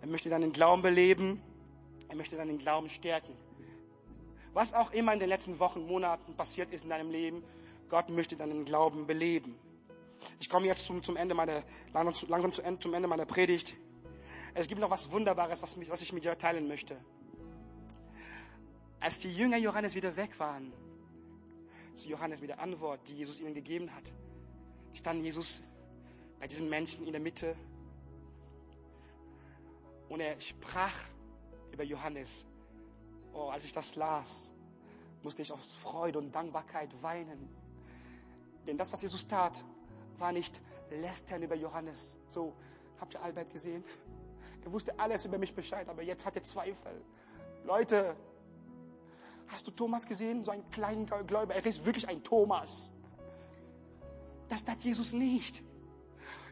Er 0.00 0.08
möchte 0.08 0.28
deinen 0.28 0.52
Glauben 0.52 0.82
beleben. 0.82 1.40
Er 2.12 2.16
möchte 2.16 2.36
deinen 2.36 2.58
Glauben 2.58 2.90
stärken. 2.90 3.34
Was 4.52 4.74
auch 4.74 4.92
immer 4.92 5.14
in 5.14 5.18
den 5.18 5.30
letzten 5.30 5.58
Wochen, 5.58 5.86
Monaten 5.86 6.34
passiert 6.34 6.70
ist 6.70 6.84
in 6.84 6.90
deinem 6.90 7.10
Leben, 7.10 7.42
Gott 7.88 8.10
möchte 8.10 8.36
deinen 8.36 8.66
Glauben 8.66 9.06
beleben. 9.06 9.58
Ich 10.38 10.50
komme 10.50 10.66
jetzt 10.66 10.84
zum, 10.84 11.02
zum 11.02 11.16
Ende 11.16 11.34
meiner, 11.34 11.62
langsam, 11.94 12.52
Ende, 12.62 12.80
zum 12.80 12.92
Ende 12.92 13.08
meiner 13.08 13.24
Predigt. 13.24 13.78
Es 14.52 14.68
gibt 14.68 14.78
noch 14.78 14.90
was 14.90 15.10
Wunderbares, 15.10 15.62
was, 15.62 15.78
mich, 15.78 15.88
was 15.88 16.02
ich 16.02 16.12
mit 16.12 16.22
dir 16.22 16.36
teilen 16.36 16.68
möchte. 16.68 16.98
Als 19.00 19.18
die 19.20 19.34
Jünger 19.34 19.56
Johannes 19.56 19.94
wieder 19.94 20.14
weg 20.14 20.38
waren, 20.38 20.70
zu 21.94 22.10
Johannes 22.10 22.42
mit 22.42 22.50
der 22.50 22.60
Antwort, 22.60 23.08
die 23.08 23.14
Jesus 23.14 23.40
ihnen 23.40 23.54
gegeben 23.54 23.90
hat, 23.94 24.12
stand 24.92 25.22
Jesus 25.22 25.62
bei 26.38 26.46
diesen 26.46 26.68
Menschen 26.68 27.06
in 27.06 27.12
der 27.12 27.22
Mitte 27.22 27.56
und 30.10 30.20
er 30.20 30.38
sprach 30.42 30.92
über 31.72 31.84
Johannes. 31.84 32.46
Oh, 33.32 33.48
als 33.48 33.64
ich 33.64 33.72
das 33.72 33.96
las, 33.96 34.52
musste 35.22 35.42
ich 35.42 35.50
aus 35.52 35.74
Freude 35.74 36.18
und 36.18 36.32
Dankbarkeit 36.32 36.90
weinen. 37.02 37.48
Denn 38.66 38.76
das, 38.76 38.92
was 38.92 39.02
Jesus 39.02 39.26
tat, 39.26 39.64
war 40.18 40.32
nicht 40.32 40.60
lästern 40.90 41.42
über 41.42 41.54
Johannes. 41.54 42.16
So, 42.28 42.54
habt 43.00 43.14
ihr 43.14 43.22
Albert 43.22 43.50
gesehen? 43.50 43.82
Er 44.64 44.72
wusste 44.72 44.98
alles 44.98 45.24
über 45.24 45.38
mich 45.38 45.54
Bescheid, 45.54 45.88
aber 45.88 46.02
jetzt 46.02 46.26
hat 46.26 46.36
er 46.36 46.42
Zweifel. 46.42 47.02
Leute, 47.64 48.14
hast 49.48 49.66
du 49.66 49.70
Thomas 49.70 50.06
gesehen? 50.06 50.44
So 50.44 50.50
einen 50.50 50.68
kleinen 50.70 51.06
Gläubiger. 51.06 51.54
Er 51.54 51.66
ist 51.66 51.84
wirklich 51.84 52.08
ein 52.08 52.22
Thomas. 52.22 52.90
Das 54.48 54.64
tat 54.64 54.80
Jesus 54.82 55.12
nicht. 55.12 55.64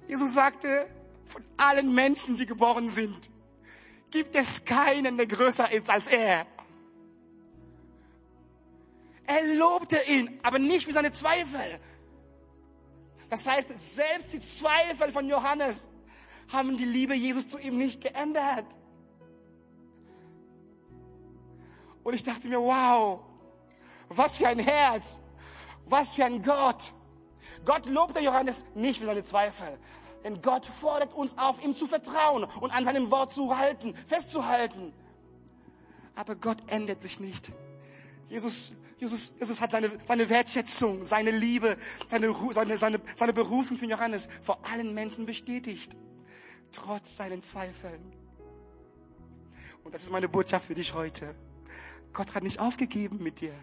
Jesus 0.08 0.34
sagte, 0.34 0.88
von 1.26 1.44
allen 1.56 1.94
Menschen, 1.94 2.36
die 2.36 2.46
geboren 2.46 2.88
sind, 2.88 3.30
gibt 4.10 4.34
es 4.34 4.64
keinen, 4.64 5.16
der 5.16 5.26
größer 5.26 5.70
ist 5.72 5.90
als 5.90 6.06
er. 6.06 6.46
Er 9.26 9.54
lobte 9.54 9.98
ihn, 10.08 10.40
aber 10.42 10.58
nicht 10.58 10.86
für 10.86 10.92
seine 10.92 11.12
Zweifel. 11.12 11.80
Das 13.28 13.46
heißt, 13.46 13.70
selbst 13.96 14.32
die 14.32 14.40
Zweifel 14.40 15.12
von 15.12 15.28
Johannes 15.28 15.88
haben 16.52 16.76
die 16.76 16.84
Liebe 16.84 17.14
Jesus 17.14 17.46
zu 17.46 17.58
ihm 17.58 17.78
nicht 17.78 18.00
geändert. 18.00 18.66
Und 22.02 22.14
ich 22.14 22.24
dachte 22.24 22.48
mir, 22.48 22.60
wow, 22.60 23.20
was 24.08 24.36
für 24.36 24.48
ein 24.48 24.58
Herz, 24.58 25.20
was 25.86 26.14
für 26.14 26.24
ein 26.24 26.42
Gott. 26.42 26.92
Gott 27.64 27.86
lobte 27.86 28.20
Johannes 28.20 28.64
nicht 28.74 28.98
für 28.98 29.06
seine 29.06 29.22
Zweifel. 29.22 29.78
Denn 30.24 30.42
Gott 30.42 30.66
fordert 30.66 31.14
uns 31.14 31.36
auf, 31.38 31.62
ihm 31.64 31.74
zu 31.74 31.86
vertrauen 31.86 32.44
und 32.44 32.70
an 32.70 32.84
seinem 32.84 33.10
Wort 33.10 33.32
zu 33.32 33.56
halten, 33.56 33.94
festzuhalten. 34.06 34.92
Aber 36.14 36.36
Gott 36.36 36.58
ändert 36.66 37.00
sich 37.02 37.20
nicht. 37.20 37.50
Jesus 38.28 38.72
Jesus, 39.00 39.32
Jesus 39.38 39.62
hat 39.62 39.70
seine, 39.70 39.90
seine 40.04 40.28
Wertschätzung, 40.28 41.04
seine 41.04 41.30
Liebe, 41.30 41.78
seine, 42.06 42.34
seine, 42.52 42.76
seine, 42.76 43.00
seine 43.16 43.32
Berufung 43.32 43.78
für 43.78 43.86
Johannes 43.86 44.28
vor 44.42 44.58
allen 44.70 44.92
Menschen 44.92 45.24
bestätigt. 45.24 45.96
Trotz 46.70 47.16
seinen 47.16 47.42
Zweifeln. 47.42 48.12
Und 49.84 49.94
das 49.94 50.02
ist 50.02 50.10
meine 50.10 50.28
Botschaft 50.28 50.66
für 50.66 50.74
dich 50.74 50.92
heute. 50.92 51.34
Gott 52.12 52.34
hat 52.34 52.42
nicht 52.42 52.60
aufgegeben 52.60 53.22
mit 53.22 53.40
dir. 53.40 53.54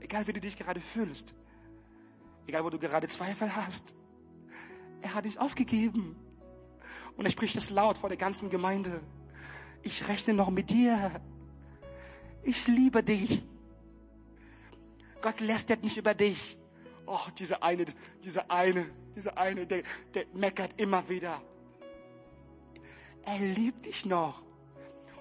Egal 0.00 0.26
wie 0.26 0.32
du 0.32 0.40
dich 0.40 0.56
gerade 0.56 0.80
fühlst. 0.80 1.36
Egal 2.48 2.64
wo 2.64 2.70
du 2.70 2.78
gerade 2.80 3.06
Zweifel 3.06 3.54
hast. 3.54 3.94
Er 5.02 5.14
hat 5.14 5.24
nicht 5.24 5.38
aufgegeben. 5.38 6.16
Und 7.16 7.24
er 7.24 7.30
spricht 7.30 7.56
es 7.56 7.70
laut 7.70 7.98
vor 7.98 8.08
der 8.08 8.18
ganzen 8.18 8.50
Gemeinde. 8.50 9.00
Ich 9.82 10.08
rechne 10.08 10.34
noch 10.34 10.50
mit 10.50 10.70
dir. 10.70 11.10
Ich 12.42 12.66
liebe 12.66 13.02
dich. 13.02 13.42
Gott 15.20 15.40
lästert 15.40 15.82
nicht 15.82 15.96
über 15.96 16.14
dich. 16.14 16.56
Oh, 17.06 17.18
diese 17.38 17.62
eine, 17.62 17.84
diese 18.24 18.50
eine, 18.50 18.86
diese 19.16 19.36
eine, 19.36 19.66
der, 19.66 19.82
der 20.14 20.24
meckert 20.32 20.78
immer 20.78 21.08
wieder. 21.08 21.40
Er 23.24 23.38
liebt 23.38 23.84
dich 23.86 24.06
noch. 24.06 24.42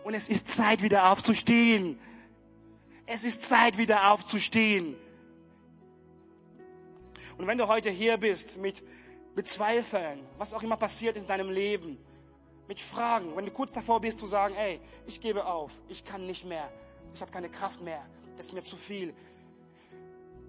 Und 0.04 0.14
es 0.14 0.30
ist 0.30 0.48
Zeit, 0.48 0.82
wieder 0.82 1.12
aufzustehen. 1.12 2.00
Es 3.06 3.24
ist 3.24 3.42
Zeit, 3.42 3.78
wieder 3.78 4.12
aufzustehen. 4.12 4.96
Und 7.38 7.48
wenn 7.48 7.58
du 7.58 7.68
heute 7.68 7.90
hier 7.90 8.18
bist 8.18 8.58
mit, 8.58 8.84
mit 9.36 9.48
Zweifeln, 9.48 10.26
was 10.38 10.54
auch 10.54 10.64
immer 10.64 10.78
passiert 10.78 11.16
ist 11.16 11.24
in 11.24 11.28
deinem 11.28 11.50
Leben, 11.50 11.98
mit 12.68 12.80
Fragen, 12.80 13.36
wenn 13.36 13.46
du 13.46 13.52
kurz 13.52 13.74
davor 13.74 14.00
bist 14.00 14.20
zu 14.20 14.28
sagen, 14.28 14.54
ey, 14.56 14.80
ich 15.08 15.22
gebe 15.22 15.46
auf, 15.46 15.72
ich 15.88 16.04
kann 16.04 16.28
nicht 16.28 16.46
mehr, 16.46 16.72
ich 17.14 17.22
habe 17.22 17.32
keine 17.32 17.50
Kraft 17.50 17.82
mehr, 17.82 18.06
das 18.38 18.48
ist 18.48 18.54
mir 18.54 18.64
zu 18.64 18.78
viel, 18.78 19.14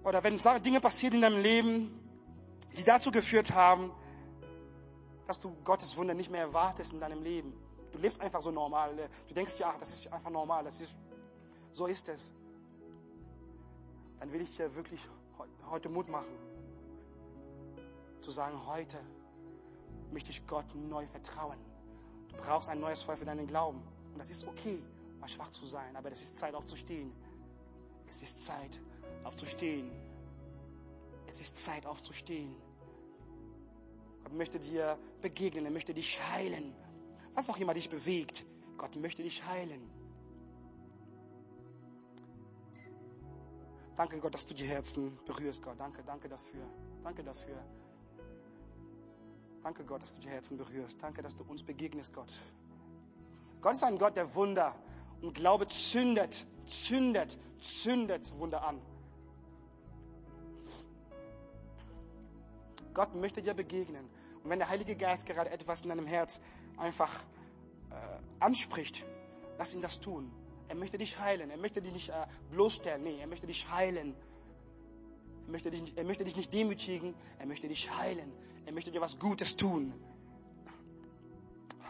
oder 0.03 0.23
wenn 0.23 0.39
Dinge 0.63 0.81
passieren 0.81 1.15
in 1.15 1.21
deinem 1.21 1.41
Leben, 1.41 1.99
die 2.77 2.83
dazu 2.83 3.11
geführt 3.11 3.51
haben, 3.51 3.91
dass 5.27 5.39
du 5.39 5.55
Gottes 5.63 5.95
Wunder 5.97 6.13
nicht 6.13 6.31
mehr 6.31 6.41
erwartest 6.41 6.93
in 6.93 6.99
deinem 6.99 7.21
Leben. 7.23 7.53
Du 7.91 7.99
lebst 7.99 8.19
einfach 8.19 8.41
so 8.41 8.51
normal. 8.51 8.95
Du 9.27 9.33
denkst, 9.33 9.59
ja, 9.59 9.75
das 9.79 9.93
ist 9.93 10.11
einfach 10.11 10.29
normal. 10.29 10.63
Das 10.63 10.81
ist, 10.81 10.95
so 11.71 11.85
ist 11.85 12.09
es. 12.09 12.31
Dann 14.19 14.31
will 14.31 14.41
ich 14.41 14.55
dir 14.55 14.73
wirklich 14.75 15.01
heute 15.69 15.89
Mut 15.89 16.09
machen. 16.09 16.33
Zu 18.21 18.31
sagen, 18.31 18.65
heute 18.67 18.97
möchte 20.11 20.29
ich 20.29 20.45
Gott 20.47 20.75
neu 20.75 21.05
vertrauen. 21.07 21.57
Du 22.29 22.37
brauchst 22.37 22.69
ein 22.69 22.79
neues 22.79 23.01
Feuer 23.01 23.17
für 23.17 23.25
deinen 23.25 23.47
Glauben. 23.47 23.81
Und 24.13 24.19
das 24.19 24.29
ist 24.29 24.47
okay, 24.47 24.81
mal 25.19 25.27
schwach 25.27 25.49
zu 25.49 25.65
sein. 25.65 25.95
Aber 25.95 26.11
es 26.11 26.21
ist 26.21 26.37
Zeit 26.37 26.53
aufzustehen. 26.53 27.11
Es 28.07 28.21
ist 28.21 28.41
Zeit 28.41 28.79
aufzustehen. 29.23 29.91
Es 31.27 31.39
ist 31.39 31.57
Zeit 31.57 31.85
aufzustehen. 31.85 32.55
Gott 34.23 34.33
möchte 34.33 34.59
dir 34.59 34.97
begegnen, 35.21 35.65
er 35.65 35.71
möchte 35.71 35.93
dich 35.93 36.21
heilen. 36.31 36.75
Was 37.33 37.49
auch 37.49 37.57
immer 37.57 37.73
dich 37.73 37.89
bewegt, 37.89 38.45
Gott 38.77 38.95
möchte 38.97 39.23
dich 39.23 39.45
heilen. 39.45 39.89
Danke 43.95 44.19
Gott, 44.19 44.33
dass 44.33 44.45
du 44.45 44.53
die 44.53 44.65
Herzen 44.65 45.17
berührst, 45.25 45.61
Gott. 45.61 45.79
Danke, 45.79 46.03
danke 46.03 46.27
dafür. 46.27 46.65
Danke 47.03 47.23
dafür. 47.23 47.63
Danke, 49.63 49.83
Gott, 49.83 50.01
dass 50.01 50.13
du 50.15 50.21
die 50.21 50.29
Herzen 50.29 50.57
berührst. 50.57 51.01
Danke, 51.01 51.21
dass 51.21 51.35
du 51.35 51.43
uns 51.43 51.63
begegnest, 51.63 52.13
Gott. 52.13 52.33
Gott 53.61 53.73
ist 53.73 53.83
ein 53.83 53.97
Gott 53.97 54.17
der 54.17 54.33
Wunder. 54.33 54.75
Und 55.21 55.35
Glaube 55.35 55.67
zündet, 55.67 56.47
zündet, 56.65 57.37
zündet 57.59 58.33
Wunder 58.39 58.65
an. 58.65 58.81
Gott 62.93 63.15
möchte 63.15 63.41
dir 63.41 63.53
begegnen. 63.53 64.09
Und 64.43 64.49
wenn 64.49 64.59
der 64.59 64.69
Heilige 64.69 64.95
Geist 64.95 65.25
gerade 65.27 65.51
etwas 65.51 65.83
in 65.83 65.89
deinem 65.89 66.07
Herz 66.07 66.39
einfach 66.77 67.13
äh, 67.91 67.95
anspricht, 68.39 69.05
lass 69.59 69.73
ihn 69.73 69.81
das 69.81 69.99
tun. 69.99 70.31
Er 70.67 70.75
möchte 70.75 70.97
dich 70.97 71.19
heilen. 71.19 71.51
Er 71.51 71.57
möchte 71.57 71.81
dich 71.81 71.93
nicht 71.93 72.09
äh, 72.09 72.25
bloßstellen. 72.49 73.03
Nee, 73.03 73.19
er 73.19 73.27
möchte 73.27 73.45
dich 73.45 73.69
heilen. 73.69 74.15
Er 75.51 75.53
möchte, 75.53 75.69
dich, 75.69 75.97
er 75.97 76.05
möchte 76.05 76.23
dich 76.23 76.37
nicht 76.37 76.53
demütigen. 76.53 77.13
Er 77.37 77.45
möchte 77.45 77.67
dich 77.67 77.93
heilen. 77.97 78.31
Er 78.65 78.71
möchte 78.71 78.89
dir 78.89 79.01
was 79.01 79.19
Gutes 79.19 79.57
tun. 79.57 79.93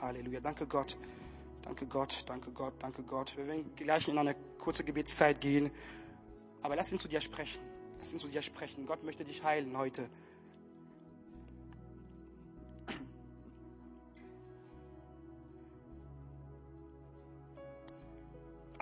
Halleluja. 0.01 0.39
Danke 0.39 0.65
Gott. 0.65 0.97
Danke 1.61 1.85
Gott, 1.85 2.23
danke 2.25 2.49
Gott, 2.49 2.73
danke 2.79 3.03
Gott. 3.03 3.37
Wir 3.37 3.45
werden 3.45 3.75
gleich 3.75 4.07
in 4.07 4.17
eine 4.17 4.33
kurze 4.57 4.83
Gebetszeit 4.83 5.39
gehen. 5.39 5.69
Aber 6.63 6.75
lass 6.75 6.91
ihn 6.91 6.97
zu 6.97 7.07
dir 7.07 7.21
sprechen. 7.21 7.59
Lass 7.99 8.11
ihn 8.13 8.19
zu 8.19 8.29
dir 8.29 8.41
sprechen. 8.41 8.87
Gott 8.87 9.03
möchte 9.03 9.23
dich 9.23 9.43
heilen 9.43 9.77
heute. 9.77 10.09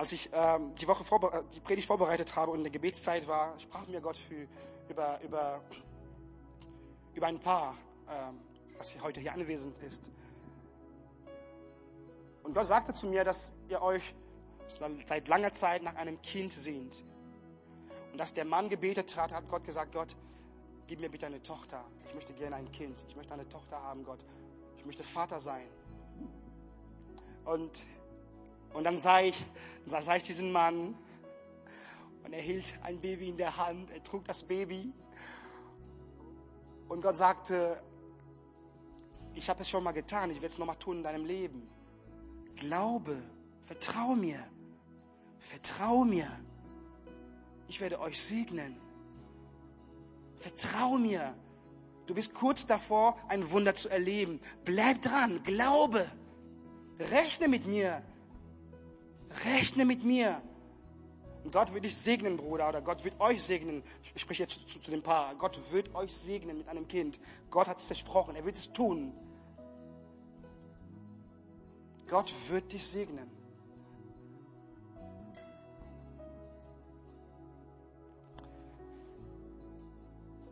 Als 0.00 0.12
ich 0.12 0.30
ähm, 0.32 0.74
die 0.76 0.88
Woche 0.88 1.04
äh, 1.04 1.42
die 1.54 1.60
Predigt 1.60 1.86
vorbereitet 1.86 2.34
habe 2.34 2.52
und 2.52 2.56
in 2.60 2.64
der 2.64 2.72
Gebetszeit 2.72 3.28
war, 3.28 3.60
sprach 3.60 3.86
mir 3.86 4.00
Gott 4.00 4.16
für, 4.16 4.46
über, 4.88 5.20
über, 5.22 5.60
über 7.12 7.26
ein 7.26 7.38
Paar, 7.38 7.76
ähm, 8.08 8.40
das 8.78 8.96
heute 9.02 9.20
hier 9.20 9.34
anwesend 9.34 9.76
ist. 9.76 10.10
Und 12.42 12.54
Gott 12.54 12.64
sagte 12.64 12.94
zu 12.94 13.08
mir, 13.08 13.24
dass 13.24 13.54
ihr 13.68 13.82
euch 13.82 14.14
seit 15.04 15.28
langer 15.28 15.52
Zeit 15.52 15.82
nach 15.82 15.96
einem 15.96 16.22
Kind 16.22 16.50
sehnt. 16.50 17.04
Und 18.12 18.16
dass 18.16 18.32
der 18.32 18.46
Mann 18.46 18.70
gebetet 18.70 19.14
hat, 19.18 19.32
hat 19.32 19.50
Gott 19.50 19.64
gesagt, 19.64 19.92
Gott, 19.92 20.16
gib 20.86 21.00
mir 21.00 21.10
bitte 21.10 21.26
eine 21.26 21.42
Tochter. 21.42 21.84
Ich 22.06 22.14
möchte 22.14 22.32
gerne 22.32 22.56
ein 22.56 22.72
Kind. 22.72 23.04
Ich 23.06 23.16
möchte 23.16 23.34
eine 23.34 23.46
Tochter 23.50 23.78
haben, 23.82 24.02
Gott. 24.02 24.24
Ich 24.78 24.86
möchte 24.86 25.02
Vater 25.02 25.38
sein. 25.38 25.68
Und, 27.44 27.84
und 28.72 28.84
dann 28.84 28.98
sah 28.98 29.20
ich, 29.20 29.44
dann 29.86 30.02
sah 30.02 30.16
ich 30.16 30.22
diesen 30.22 30.52
Mann 30.52 30.94
und 32.24 32.32
er 32.32 32.42
hielt 32.42 32.74
ein 32.82 33.00
Baby 33.00 33.30
in 33.30 33.36
der 33.36 33.56
Hand. 33.56 33.90
Er 33.90 34.02
trug 34.02 34.24
das 34.24 34.42
Baby. 34.44 34.92
Und 36.88 37.02
Gott 37.02 37.16
sagte, 37.16 37.80
ich 39.34 39.48
habe 39.48 39.62
es 39.62 39.68
schon 39.68 39.82
mal 39.82 39.92
getan. 39.92 40.30
Ich 40.30 40.36
werde 40.36 40.52
es 40.52 40.58
nochmal 40.58 40.76
tun 40.76 40.98
in 40.98 41.02
deinem 41.02 41.24
Leben. 41.24 41.68
Glaube, 42.56 43.20
vertrau 43.64 44.14
mir, 44.14 44.38
vertrau 45.38 46.04
mir. 46.04 46.30
Ich 47.68 47.80
werde 47.80 48.00
euch 48.00 48.20
segnen. 48.20 48.76
Vertrau 50.36 50.98
mir. 50.98 51.34
Du 52.06 52.14
bist 52.14 52.34
kurz 52.34 52.66
davor, 52.66 53.16
ein 53.28 53.50
Wunder 53.50 53.74
zu 53.74 53.88
erleben. 53.88 54.40
Bleib 54.64 55.02
dran, 55.02 55.42
glaube. 55.42 56.04
Rechne 56.98 57.48
mit 57.48 57.66
mir. 57.66 58.02
Rechne 59.44 59.84
mit 59.84 60.04
mir. 60.04 60.40
Und 61.44 61.52
Gott 61.52 61.72
wird 61.72 61.84
dich 61.84 61.96
segnen, 61.96 62.36
Bruder, 62.36 62.68
oder 62.68 62.82
Gott 62.82 63.04
wird 63.04 63.18
euch 63.18 63.42
segnen. 63.42 63.82
Ich 64.14 64.20
spreche 64.20 64.42
jetzt 64.42 64.52
zu, 64.52 64.66
zu, 64.66 64.80
zu 64.80 64.90
dem 64.90 65.02
Paar. 65.02 65.34
Gott 65.36 65.58
wird 65.72 65.94
euch 65.94 66.14
segnen 66.14 66.58
mit 66.58 66.68
einem 66.68 66.86
Kind. 66.86 67.18
Gott 67.50 67.66
hat 67.66 67.78
es 67.78 67.86
versprochen. 67.86 68.36
Er 68.36 68.44
wird 68.44 68.56
es 68.56 68.72
tun. 68.72 69.14
Gott 72.08 72.32
wird 72.48 72.72
dich 72.72 72.86
segnen. 72.86 73.30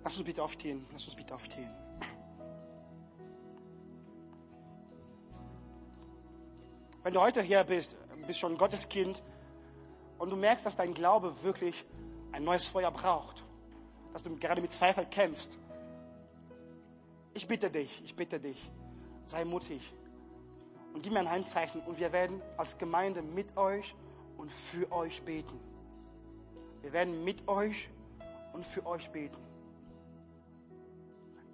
Lass 0.04 0.16
uns 0.16 0.24
bitte 0.24 0.42
aufstehen. 0.42 0.86
Lass 0.92 1.04
uns 1.04 1.16
bitte 1.16 1.34
aufstehen. 1.34 1.68
Wenn 7.02 7.12
du 7.12 7.20
heute 7.20 7.42
hier 7.42 7.62
bist, 7.64 7.96
bist 8.26 8.38
schon 8.38 8.59
Gottes 8.59 8.88
Kind 8.88 9.22
und 10.18 10.31
du 10.31 10.37
merkst, 10.37 10.66
dass 10.66 10.76
dein 10.76 10.94
Glaube 10.94 11.42
wirklich 11.42 11.85
ein 12.33 12.44
neues 12.44 12.66
Feuer 12.66 12.90
braucht, 12.90 13.44
dass 14.12 14.22
du 14.22 14.37
gerade 14.37 14.61
mit 14.61 14.72
Zweifel 14.72 15.07
kämpfst. 15.07 15.59
Ich 17.35 17.46
bitte 17.46 17.70
dich, 17.70 18.02
ich 18.04 18.16
bitte 18.16 18.40
dich, 18.40 18.70
sei 19.26 19.44
mutig, 19.44 19.92
und 20.94 21.02
gib 21.02 21.12
mir 21.12 21.20
ein 21.20 21.31
Handzeichen 21.31 21.81
und 21.83 21.98
wir 21.98 22.12
werden 22.12 22.42
als 22.57 22.78
Gemeinde 22.78 23.22
mit 23.22 23.57
euch 23.57 23.94
und 24.37 24.50
für 24.50 24.90
euch 24.90 25.22
beten. 25.22 25.61
Wir 26.83 26.92
werden 26.92 27.24
mit 27.24 27.46
euch 27.46 27.88
und 28.52 28.64
für 28.64 28.85
euch 28.87 29.11
beten. 29.11 29.38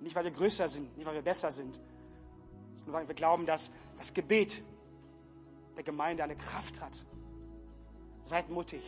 Nicht, 0.00 0.14
weil 0.14 0.24
wir 0.24 0.30
größer 0.30 0.68
sind, 0.68 0.96
nicht, 0.96 1.06
weil 1.06 1.14
wir 1.14 1.22
besser 1.22 1.50
sind, 1.50 1.80
sondern 2.76 2.94
weil 2.94 3.08
wir 3.08 3.14
glauben, 3.14 3.46
dass 3.46 3.70
das 3.96 4.12
Gebet 4.12 4.62
der 5.76 5.84
Gemeinde 5.84 6.22
eine 6.24 6.36
Kraft 6.36 6.80
hat. 6.80 7.04
Seid 8.22 8.48
mutig. 8.50 8.82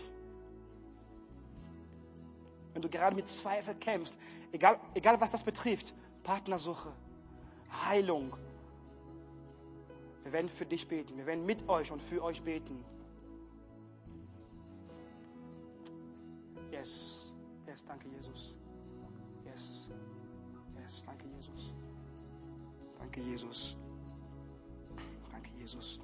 Wenn 2.72 2.82
du 2.82 2.88
gerade 2.88 3.16
mit 3.16 3.28
Zweifel 3.28 3.74
kämpfst, 3.74 4.18
egal, 4.52 4.78
egal 4.94 5.20
was 5.20 5.30
das 5.30 5.42
betrifft, 5.42 5.94
Partnersuche, 6.22 6.92
Heilung, 7.86 8.36
wir 10.24 10.32
werden 10.32 10.48
für 10.48 10.66
dich 10.66 10.88
beten. 10.88 11.16
Wir 11.16 11.26
werden 11.26 11.46
mit 11.46 11.68
euch 11.68 11.92
und 11.92 12.02
für 12.02 12.22
euch 12.22 12.42
beten. 12.42 12.84
Yes. 16.72 17.32
Yes, 17.66 17.84
danke 17.84 18.08
Jesus. 18.08 18.56
Yes. 19.44 19.88
Yes, 20.82 21.04
danke 21.06 21.26
Jesus. 21.28 21.72
Danke 22.98 23.20
Jesus. 23.20 23.76
Danke 25.30 25.50
Jesus. 25.56 26.00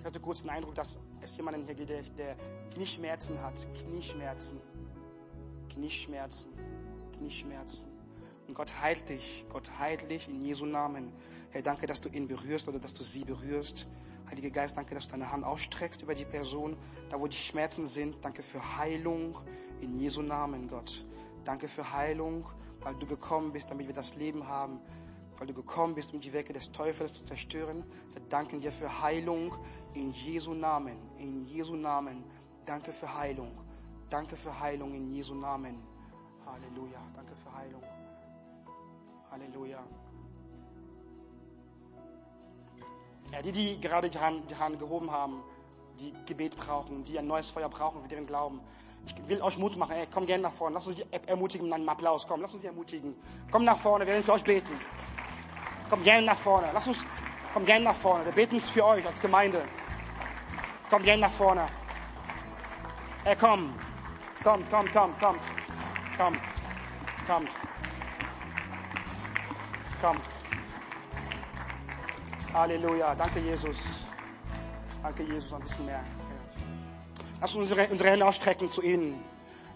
Ich 0.00 0.06
hatte 0.06 0.18
kurz 0.18 0.40
den 0.40 0.48
Eindruck, 0.48 0.74
dass 0.74 0.98
es 1.20 1.36
jemanden 1.36 1.62
hier 1.62 1.74
gibt, 1.74 1.90
der, 1.90 2.34
Knieschmerzen 2.72 3.38
hat. 3.42 3.68
Knieschmerzen. 3.74 4.58
Knieschmerzen. 5.68 6.50
Knieschmerzen. 7.18 7.86
Und 8.48 8.54
Gott 8.54 8.80
heilt 8.80 9.06
dich. 9.10 9.44
Gott 9.50 9.70
heilt 9.78 10.10
dich 10.10 10.26
in 10.26 10.40
Jesu 10.40 10.64
Namen. 10.64 11.12
Herr, 11.50 11.60
danke, 11.60 11.86
dass 11.86 12.00
du 12.00 12.08
ihn 12.08 12.26
berührst 12.26 12.66
oder 12.66 12.78
dass 12.78 12.94
du 12.94 13.02
sie 13.02 13.26
berührst. 13.26 13.88
Heiliger 14.30 14.48
Geist, 14.48 14.78
danke, 14.78 14.94
dass 14.94 15.04
du 15.04 15.10
deine 15.10 15.30
Hand 15.30 15.44
ausstreckst 15.44 16.00
über 16.00 16.14
die 16.14 16.24
Person, 16.24 16.78
da 17.10 17.20
wo 17.20 17.26
die 17.26 17.36
Schmerzen 17.36 17.84
sind. 17.84 18.24
Danke 18.24 18.42
für 18.42 18.78
Heilung 18.78 19.36
in 19.82 19.98
Jesu 19.98 20.22
Namen, 20.22 20.66
Gott. 20.68 21.04
Danke 21.44 21.68
für 21.68 21.92
Heilung, 21.92 22.46
weil 22.80 22.94
du 22.94 23.06
gekommen 23.06 23.52
bist, 23.52 23.70
damit 23.70 23.86
wir 23.86 23.94
das 23.94 24.14
Leben 24.14 24.48
haben. 24.48 24.80
Weil 25.40 25.46
du 25.46 25.54
gekommen 25.54 25.94
bist, 25.94 26.12
um 26.12 26.20
die 26.20 26.34
Werke 26.34 26.52
des 26.52 26.70
Teufels 26.70 27.14
zu 27.14 27.24
zerstören. 27.24 27.82
Wir 28.12 28.20
danken 28.28 28.60
dir 28.60 28.70
für 28.70 29.00
Heilung 29.00 29.54
in 29.94 30.12
Jesu 30.12 30.52
Namen. 30.52 30.98
In 31.18 31.46
Jesu 31.46 31.76
Namen. 31.76 32.22
Danke 32.66 32.92
für 32.92 33.12
Heilung. 33.12 33.50
Danke 34.10 34.36
für 34.36 34.60
Heilung 34.60 34.92
in 34.94 35.10
Jesu 35.10 35.34
Namen. 35.34 35.82
Halleluja. 36.44 37.00
Danke 37.14 37.34
für 37.34 37.56
Heilung. 37.56 37.82
Halleluja. 39.30 39.78
Ja, 43.32 43.40
die, 43.40 43.52
die 43.52 43.80
gerade 43.80 44.10
die 44.10 44.18
Hand, 44.18 44.50
die 44.50 44.56
Hand 44.56 44.78
gehoben 44.78 45.10
haben, 45.10 45.42
die 46.00 46.12
Gebet 46.26 46.54
brauchen, 46.54 47.02
die 47.04 47.18
ein 47.18 47.26
neues 47.26 47.48
Feuer 47.48 47.70
brauchen 47.70 48.02
für 48.02 48.14
ihren 48.14 48.26
Glauben. 48.26 48.60
Ich 49.06 49.14
will 49.26 49.40
euch 49.40 49.56
Mut 49.56 49.74
machen. 49.78 49.92
Ey, 49.92 50.06
komm 50.12 50.26
gerne 50.26 50.42
nach 50.42 50.52
vorne. 50.52 50.74
Lass 50.74 50.86
uns 50.86 50.96
die 50.96 51.04
ermutigen 51.26 51.66
mit 51.66 51.88
Applaus. 51.88 52.26
Komm, 52.28 52.42
lass 52.42 52.52
uns 52.52 52.60
die 52.60 52.66
ermutigen. 52.66 53.16
Komm 53.50 53.64
nach 53.64 53.78
vorne. 53.78 54.04
Wir 54.04 54.12
werden 54.12 54.24
für 54.24 54.34
euch 54.34 54.44
beten. 54.44 54.78
Komm 55.90 56.04
gerne 56.04 56.24
nach 56.24 56.38
vorne. 56.38 56.68
Lass 56.72 56.86
uns, 56.86 57.04
komm 57.52 57.66
gerne 57.66 57.84
nach 57.86 57.96
vorne. 57.96 58.24
Wir 58.24 58.32
beten 58.32 58.60
für 58.60 58.86
euch 58.86 59.04
als 59.04 59.20
Gemeinde. 59.20 59.62
Komm 60.88 61.02
gerne 61.02 61.22
nach 61.22 61.32
vorne. 61.32 61.66
Ey, 63.24 63.34
komm. 63.36 63.74
Komm, 64.42 64.64
komm, 64.70 64.88
komm, 64.92 65.12
komm. 65.20 65.36
Komm. 66.16 66.36
Kommt. 67.26 67.50
Komm. 70.00 70.16
Halleluja. 72.54 73.14
Danke, 73.14 73.40
Jesus. 73.40 74.06
Danke, 75.02 75.22
Jesus. 75.24 75.52
Ein 75.52 75.60
bisschen 75.60 75.86
mehr. 75.86 76.04
Lass 77.40 77.54
uns 77.54 77.70
unsere, 77.70 77.88
unsere 77.88 78.10
Hände 78.10 78.26
ausstrecken 78.26 78.70
zu 78.70 78.82
ihnen. 78.82 79.22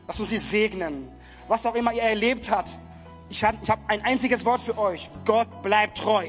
Lass 0.07 0.19
uns 0.21 0.31
sie 0.31 0.37
segnen. 0.37 1.11
Was 1.49 1.67
auch 1.67 1.75
immer 1.75 1.93
ihr 1.93 2.03
erlebt 2.03 2.51
habt. 2.51 2.79
Ich 3.29 3.43
habe 3.45 3.59
hab 3.68 3.79
ein 3.89 4.03
einziges 4.05 4.45
Wort 4.45 4.61
für 4.61 4.77
euch. 4.79 5.11
Gott 5.25 5.62
bleibt 5.62 5.99
treu. 5.99 6.29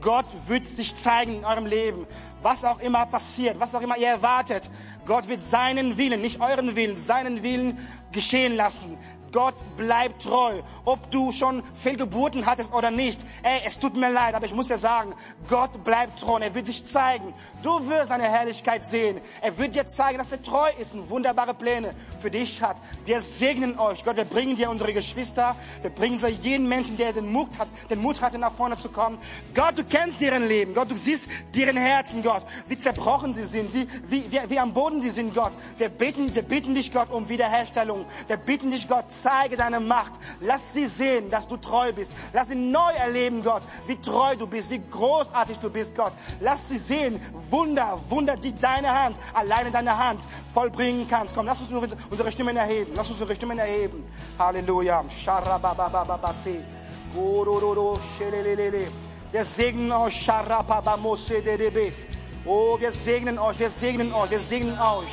Gott 0.00 0.26
wird 0.48 0.66
sich 0.66 0.94
zeigen 0.94 1.36
in 1.38 1.44
eurem 1.44 1.66
Leben. 1.66 2.06
Was 2.42 2.64
auch 2.64 2.78
immer 2.80 3.06
passiert, 3.06 3.58
was 3.58 3.74
auch 3.74 3.80
immer 3.80 3.96
ihr 3.96 4.08
erwartet. 4.08 4.70
Gott 5.06 5.28
wird 5.28 5.42
seinen 5.42 5.96
Willen, 5.96 6.20
nicht 6.20 6.40
euren 6.40 6.76
Willen, 6.76 6.96
seinen 6.96 7.42
Willen 7.42 7.78
geschehen 8.12 8.54
lassen. 8.54 8.98
Gott 9.32 9.54
bleib 9.76 10.18
treu. 10.18 10.60
Ob 10.84 11.10
du 11.10 11.32
schon 11.32 11.62
Fehlgeburten 11.74 12.46
hattest 12.46 12.72
oder 12.72 12.90
nicht. 12.90 13.24
Ey, 13.42 13.60
es 13.64 13.78
tut 13.78 13.96
mir 13.96 14.10
leid, 14.10 14.34
aber 14.34 14.46
ich 14.46 14.54
muss 14.54 14.68
dir 14.68 14.78
sagen, 14.78 15.14
Gott 15.48 15.84
bleibt 15.84 16.20
treu. 16.20 16.38
Er 16.40 16.54
wird 16.54 16.66
sich 16.66 16.84
zeigen. 16.84 17.32
Du 17.62 17.88
wirst 17.88 18.08
seine 18.08 18.24
Herrlichkeit 18.24 18.84
sehen. 18.84 19.20
Er 19.40 19.56
wird 19.58 19.74
dir 19.74 19.86
zeigen, 19.86 20.18
dass 20.18 20.32
er 20.32 20.42
treu 20.42 20.68
ist 20.78 20.94
und 20.94 21.10
wunderbare 21.10 21.54
Pläne 21.54 21.94
für 22.20 22.30
dich 22.30 22.62
hat. 22.62 22.76
Wir 23.04 23.20
segnen 23.20 23.78
euch. 23.78 24.04
Gott, 24.04 24.16
wir 24.16 24.24
bringen 24.24 24.56
dir 24.56 24.70
unsere 24.70 24.92
Geschwister. 24.92 25.56
Wir 25.82 25.90
bringen 25.90 26.18
dir 26.18 26.28
jeden 26.28 26.68
Menschen, 26.68 26.96
der 26.96 27.12
den 27.12 27.32
Mut 27.32 27.50
hat, 27.58 27.68
den 27.90 28.00
Mut 28.00 28.20
hatte, 28.20 28.38
nach 28.38 28.52
vorne 28.52 28.76
zu 28.76 28.88
kommen. 28.88 29.18
Gott, 29.54 29.78
du 29.78 29.84
kennst 29.84 30.20
deren 30.20 30.46
Leben. 30.48 30.74
Gott, 30.74 30.90
du 30.90 30.96
siehst 30.96 31.28
deren 31.54 31.76
Herzen, 31.76 32.22
Gott. 32.22 32.44
Wie 32.68 32.78
zerbrochen 32.78 33.34
sie 33.34 33.44
sind. 33.44 33.72
Sie, 33.72 33.86
wie, 34.08 34.24
wie, 34.30 34.38
wie 34.48 34.58
am 34.58 34.72
Boden 34.72 35.00
sie 35.02 35.10
sind, 35.10 35.34
Gott. 35.34 35.52
Wir 35.78 35.88
beten, 35.88 36.34
wir 36.34 36.42
bitten 36.42 36.74
dich, 36.74 36.92
Gott, 36.92 37.10
um 37.10 37.28
Wiederherstellung. 37.28 38.04
Wir 38.26 38.36
bitten 38.36 38.70
dich, 38.70 38.88
Gott, 38.88 39.06
zeige 39.08 39.56
deine 39.64 39.80
Macht. 39.80 40.12
Lass 40.40 40.72
sie 40.72 40.86
sehen, 40.86 41.30
dass 41.30 41.48
du 41.48 41.56
treu 41.56 41.92
bist. 41.92 42.12
Lass 42.32 42.48
sie 42.48 42.54
neu 42.54 42.92
erleben, 42.92 43.42
Gott, 43.42 43.62
wie 43.86 43.96
treu 43.96 44.36
du 44.36 44.46
bist, 44.46 44.70
wie 44.70 44.80
großartig 44.90 45.58
du 45.58 45.70
bist, 45.70 45.96
Gott. 45.96 46.12
Lass 46.40 46.68
sie 46.68 46.78
sehen, 46.78 47.20
Wunder, 47.50 47.98
Wunder, 48.08 48.36
die 48.36 48.54
deine 48.54 48.88
Hand, 48.88 49.18
alleine 49.32 49.70
deine 49.70 49.96
Hand 49.96 50.20
vollbringen 50.52 51.06
kannst. 51.08 51.34
Komm, 51.34 51.46
lass 51.46 51.60
uns 51.60 51.70
unsere 52.10 52.30
Stimmen 52.32 52.56
erheben. 52.56 52.92
Lass 52.94 53.08
uns 53.08 53.20
unsere 53.20 53.34
Stimmen 53.34 53.58
erheben. 53.58 54.04
Halleluja. 54.38 55.04
Wir 59.32 59.44
segnen 59.44 59.92
euch. 59.92 60.28
Oh, 62.46 62.78
wir 62.78 62.92
segnen 62.92 63.38
euch, 63.38 63.58
wir 63.58 63.70
segnen 63.70 64.12
euch, 64.12 64.30
wir 64.30 64.40
segnen 64.40 64.78
euch. 64.78 65.08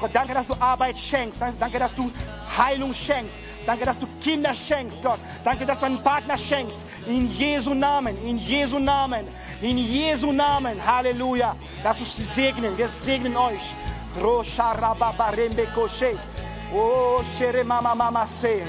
Gott, 0.00 0.10
danke, 0.14 0.32
dass 0.32 0.46
du 0.46 0.54
Arbeit 0.58 0.96
schenkst. 0.96 1.40
Danke, 1.60 1.78
dass 1.78 1.94
du 1.94 2.10
Heilung 2.56 2.94
schenkst. 2.94 3.38
Danke, 3.66 3.84
dass 3.84 3.98
du 3.98 4.06
Kinder 4.20 4.54
schenkst, 4.54 5.02
Gott. 5.02 5.18
Danke, 5.44 5.66
dass 5.66 5.78
du 5.78 5.86
einen 5.86 6.02
Partner 6.02 6.38
schenkst. 6.38 6.80
In 7.06 7.30
Jesu 7.30 7.74
Namen, 7.74 8.16
in 8.24 8.38
Jesu 8.38 8.78
Namen, 8.78 9.26
in 9.60 9.76
Jesu 9.76 10.32
Namen. 10.32 10.74
Halleluja. 10.84 11.54
Lass 11.84 12.00
uns 12.00 12.34
segnen. 12.34 12.76
Wir 12.78 12.88
segnen 12.88 13.36
euch. 13.36 13.60
Oh. 16.72 17.22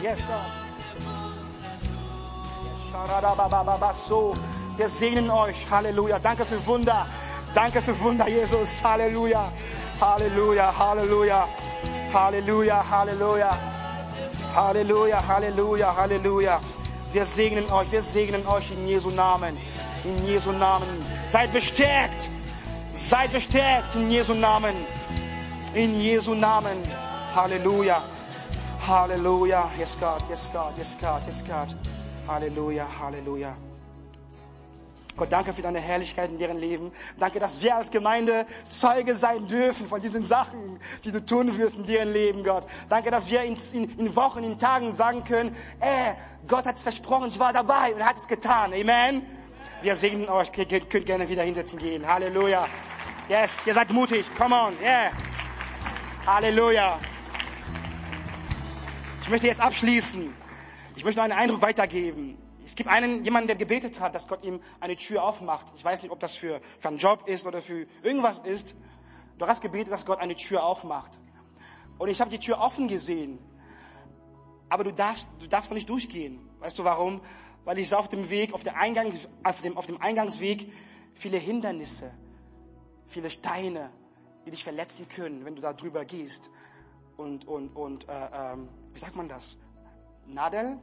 Yes, 0.04 0.24
God. 0.28 0.62
Wir 4.78 4.90
segnen 4.90 5.30
euch. 5.30 5.66
Halleluja. 5.72 6.20
Danke 6.20 6.46
für 6.46 6.66
Wunder. 6.68 7.08
Danke 7.54 7.82
für 7.82 8.00
Wunder, 8.02 8.28
Jesus. 8.28 8.84
Halleluja. 8.84 9.52
Halleluja. 10.02 10.72
Halleluja. 10.80 11.48
Halleluja. 12.14 12.84
Halleluja. 12.84 13.58
Halleluja. 14.56 15.22
Halleluja. 15.28 15.96
Halleluja. 15.96 16.60
Wir 17.14 17.26
segnen 17.26 17.72
euch. 17.72 17.92
Wir 17.92 18.02
segnen 18.02 18.48
euch 18.48 18.72
in 18.72 18.88
Jesu 18.88 19.12
Namen. 19.12 19.58
In 20.04 20.26
Jesu 20.26 20.52
Namen. 20.52 21.06
Seid 21.30 21.54
bestärkt. 21.54 22.30
Seid 22.92 23.32
bestärkt 23.32 23.96
in 23.96 24.10
Jesu 24.10 24.34
Namen. 24.34 24.76
In 25.76 26.00
Jesu 26.02 26.34
Namen. 26.34 26.78
Halleluja. 27.36 28.02
Halleluja. 28.88 29.70
Yes, 29.78 29.98
God. 30.00 30.24
Yes, 30.30 30.50
God. 30.52 30.74
Yes, 30.78 30.98
God. 31.00 31.22
Yes, 31.28 31.44
God. 31.44 31.76
Halleluja. 32.28 32.88
Halleluja. 33.00 33.56
Gott, 35.16 35.32
danke 35.32 35.54
für 35.54 35.62
deine 35.62 35.80
Herrlichkeit 35.80 36.30
in 36.30 36.40
deren 36.40 36.58
Leben. 36.58 36.92
Danke, 37.20 37.40
dass 37.40 37.62
wir 37.62 37.76
als 37.76 37.92
Gemeinde 37.92 38.46
Zeuge 38.70 39.16
sein 39.16 39.48
dürfen 39.48 39.88
von 39.88 40.02
diesen 40.02 40.26
Sachen, 40.26 40.80
die 41.04 41.12
du 41.12 41.24
tun 41.24 41.58
wirst 41.58 41.76
in 41.76 41.86
deren 41.86 42.14
Leben, 42.14 42.44
Gott. 42.44 42.66
Danke, 42.90 43.12
dass 43.12 43.30
wir 43.30 43.44
in, 43.44 43.58
in, 43.74 43.90
in 43.98 44.16
Wochen, 44.16 44.44
in 44.44 44.58
Tagen 44.58 44.96
sagen 44.96 45.24
können, 45.24 45.56
ey, 45.80 46.14
Gott 46.48 46.66
hat 46.66 46.76
es 46.76 46.82
versprochen, 46.82 47.30
ich 47.30 47.40
war 47.40 47.54
dabei 47.54 47.94
und 47.94 48.04
hat 48.06 48.18
es 48.18 48.28
getan. 48.28 48.74
Amen. 48.74 49.22
Wir 49.82 49.96
segnen 49.96 50.30
euch, 50.30 50.52
ihr 50.56 50.66
könnt 50.66 51.06
gerne 51.06 51.28
wieder 51.28 51.44
hinsetzen 51.44 51.80
gehen. 51.80 52.08
Halleluja. 52.08 52.68
Yes, 53.28 53.66
ihr 53.66 53.74
seid 53.74 53.92
mutig. 53.92 54.26
Come 54.38 54.56
on. 54.56 54.74
Yeah. 54.82 55.12
Halleluja. 56.26 57.00
Ich 59.22 59.30
möchte 59.30 59.48
jetzt 59.48 59.62
abschließen. 59.62 60.34
Ich 60.96 61.04
möchte 61.04 61.20
noch 61.20 61.26
einen 61.26 61.34
Eindruck 61.34 61.62
weitergeben. 61.62 62.41
Es 62.72 62.76
gibt 62.78 62.88
einen, 62.88 63.26
jemanden, 63.26 63.48
der 63.48 63.58
gebetet 63.58 64.00
hat, 64.00 64.16
dass 64.16 64.30
Gott 64.30 64.46
ihm 64.46 64.62
eine 64.80 64.96
Tür 64.96 65.24
aufmacht. 65.26 65.66
Ich 65.76 65.84
weiß 65.84 66.04
nicht, 66.04 66.10
ob 66.10 66.22
das 66.22 66.36
für, 66.36 66.62
für 66.80 66.88
einen 66.88 67.00
Job 67.00 67.28
ist 67.28 67.46
oder 67.46 67.62
für 67.62 67.86
irgendwas 68.02 68.40
ist. 68.40 68.76
Du 69.38 69.46
hast 69.46 69.60
gebetet, 69.60 69.92
dass 69.92 70.06
Gott 70.06 70.20
eine 70.20 70.38
Tür 70.38 70.64
aufmacht. 70.64 71.20
Und 71.98 72.08
ich 72.08 72.22
habe 72.22 72.32
die 72.32 72.40
Tür 72.40 72.62
offen 72.62 72.88
gesehen. 72.88 73.40
Aber 74.70 74.86
du 74.86 74.94
darfst, 74.94 75.28
du 75.42 75.48
darfst 75.48 75.70
noch 75.70 75.76
nicht 75.76 75.90
durchgehen. 75.90 76.50
Weißt 76.60 76.80
du 76.80 76.86
warum? 76.86 77.20
Weil 77.66 77.78
ich 77.78 77.90
sah 77.90 77.98
auf 77.98 78.08
dem 78.08 78.30
Weg, 78.30 78.54
auf, 78.54 78.64
der 78.64 78.78
Eingang, 78.78 79.12
auf, 79.44 79.62
dem, 79.62 79.76
auf 79.76 79.88
dem 79.88 80.02
Eingangsweg 80.02 80.72
viele 81.14 81.36
Hindernisse, 81.36 82.14
viele 83.06 83.30
Steine, 83.30 83.90
die 84.46 84.52
dich 84.52 84.64
verletzen 84.64 85.10
können, 85.10 85.44
wenn 85.44 85.58
du 85.58 85.62
da 85.62 85.74
drüber 85.74 86.06
gehst. 86.06 86.50
Und, 87.18 87.50
und, 87.50 87.76
und 87.76 88.08
äh, 88.08 88.14
ähm, 88.34 88.70
wie 88.94 89.00
sagt 89.00 89.18
man 89.18 89.28
das? 89.28 89.58
Nadel? 90.26 90.80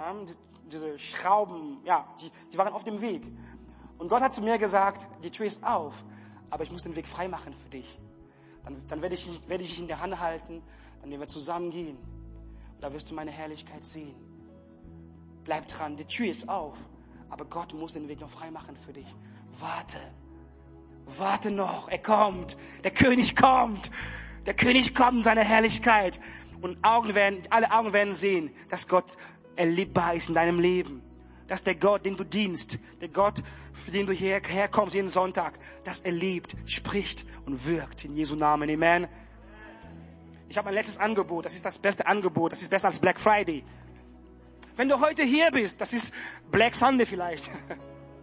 Ähm, 0.00 0.26
diese 0.70 0.98
Schrauben, 0.98 1.78
ja, 1.84 2.06
die, 2.20 2.30
die 2.52 2.58
waren 2.58 2.72
auf 2.72 2.84
dem 2.84 3.00
Weg. 3.00 3.22
Und 3.98 4.08
Gott 4.08 4.22
hat 4.22 4.34
zu 4.34 4.42
mir 4.42 4.58
gesagt, 4.58 5.06
die 5.22 5.30
Tür 5.30 5.46
ist 5.46 5.64
auf, 5.64 6.04
aber 6.50 6.64
ich 6.64 6.72
muss 6.72 6.82
den 6.82 6.96
Weg 6.96 7.06
frei 7.06 7.28
machen 7.28 7.54
für 7.54 7.68
dich. 7.68 7.98
Dann, 8.64 8.82
dann 8.88 9.02
werde, 9.02 9.14
ich, 9.14 9.48
werde 9.48 9.62
ich 9.62 9.70
dich 9.70 9.80
in 9.80 9.88
der 9.88 10.00
Hand 10.00 10.18
halten, 10.18 10.62
dann 11.00 11.10
werden 11.10 11.20
wir 11.20 11.28
zusammen 11.28 11.70
gehen. 11.70 11.96
Und 11.96 12.82
da 12.82 12.92
wirst 12.92 13.10
du 13.10 13.14
meine 13.14 13.30
Herrlichkeit 13.30 13.84
sehen. 13.84 14.14
Bleib 15.44 15.68
dran, 15.68 15.96
die 15.96 16.06
Tür 16.06 16.26
ist 16.26 16.48
auf, 16.48 16.78
aber 17.28 17.44
Gott 17.44 17.74
muss 17.74 17.92
den 17.92 18.08
Weg 18.08 18.20
noch 18.20 18.30
frei 18.30 18.50
machen 18.50 18.76
für 18.76 18.92
dich. 18.92 19.06
Warte, 19.60 19.98
warte 21.18 21.50
noch, 21.50 21.88
er 21.88 21.98
kommt, 21.98 22.56
der 22.82 22.90
König 22.90 23.36
kommt, 23.36 23.90
der 24.46 24.54
König 24.54 24.94
kommt 24.94 25.18
in 25.18 25.22
seiner 25.22 25.44
Herrlichkeit. 25.44 26.20
Und 26.62 26.82
Augen 26.82 27.14
werden, 27.14 27.42
alle 27.50 27.70
Augen 27.72 27.92
werden 27.92 28.14
sehen, 28.14 28.50
dass 28.70 28.88
Gott 28.88 29.04
erlebbar 29.56 30.14
ist 30.14 30.28
in 30.28 30.34
deinem 30.34 30.60
Leben. 30.60 31.02
Dass 31.46 31.62
der 31.62 31.74
Gott, 31.74 32.06
den 32.06 32.16
du 32.16 32.24
dienst, 32.24 32.78
der 33.00 33.08
Gott, 33.08 33.34
für 33.72 33.90
den 33.90 34.06
du 34.06 34.12
hierher 34.12 34.68
kommst 34.68 34.94
jeden 34.94 35.10
Sonntag, 35.10 35.58
das 35.84 36.00
erlebt, 36.00 36.56
spricht 36.64 37.26
und 37.44 37.66
wirkt 37.66 38.04
in 38.04 38.16
Jesu 38.16 38.34
Namen. 38.34 38.70
Amen. 38.70 39.08
Ich 40.48 40.56
habe 40.56 40.66
mein 40.66 40.74
letztes 40.74 40.98
Angebot. 40.98 41.44
Das 41.44 41.54
ist 41.54 41.64
das 41.64 41.78
beste 41.78 42.06
Angebot. 42.06 42.52
Das 42.52 42.62
ist 42.62 42.70
besser 42.70 42.88
als 42.88 42.98
Black 42.98 43.20
Friday. 43.20 43.62
Wenn 44.76 44.88
du 44.88 45.00
heute 45.00 45.22
hier 45.22 45.50
bist, 45.50 45.80
das 45.80 45.92
ist 45.92 46.12
Black 46.50 46.74
Sunday 46.74 47.06
vielleicht. 47.06 47.50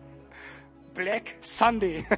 Black 0.94 1.38
Sunday. 1.42 2.06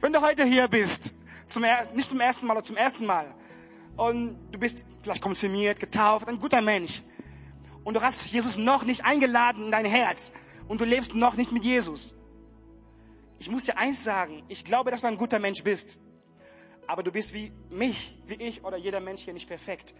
Wenn 0.00 0.12
du 0.12 0.20
heute 0.20 0.44
hier 0.44 0.68
bist, 0.68 1.14
zum, 1.46 1.64
nicht 1.94 2.08
zum 2.08 2.20
ersten 2.20 2.46
Mal 2.46 2.54
oder 2.54 2.64
zum 2.64 2.76
ersten 2.76 3.06
Mal, 3.06 3.26
und 4.00 4.38
du 4.50 4.58
bist 4.58 4.86
vielleicht 5.02 5.20
konfirmiert, 5.20 5.78
getauft, 5.78 6.26
ein 6.26 6.40
guter 6.40 6.62
Mensch. 6.62 7.02
Und 7.84 7.94
du 7.94 8.00
hast 8.00 8.32
Jesus 8.32 8.56
noch 8.56 8.82
nicht 8.82 9.04
eingeladen 9.04 9.66
in 9.66 9.70
dein 9.70 9.84
Herz 9.84 10.32
und 10.68 10.80
du 10.80 10.86
lebst 10.86 11.14
noch 11.14 11.34
nicht 11.34 11.52
mit 11.52 11.64
Jesus. 11.64 12.14
Ich 13.38 13.50
muss 13.50 13.66
dir 13.66 13.76
eins 13.76 14.02
sagen, 14.02 14.42
ich 14.48 14.64
glaube, 14.64 14.90
dass 14.90 15.02
du 15.02 15.06
ein 15.06 15.18
guter 15.18 15.38
Mensch 15.38 15.62
bist. 15.62 15.98
Aber 16.86 17.02
du 17.02 17.12
bist 17.12 17.34
wie 17.34 17.52
mich, 17.68 18.18
wie 18.26 18.34
ich 18.34 18.64
oder 18.64 18.78
jeder 18.78 19.00
Mensch 19.00 19.22
hier 19.22 19.34
nicht 19.34 19.48
perfekt. 19.48 19.92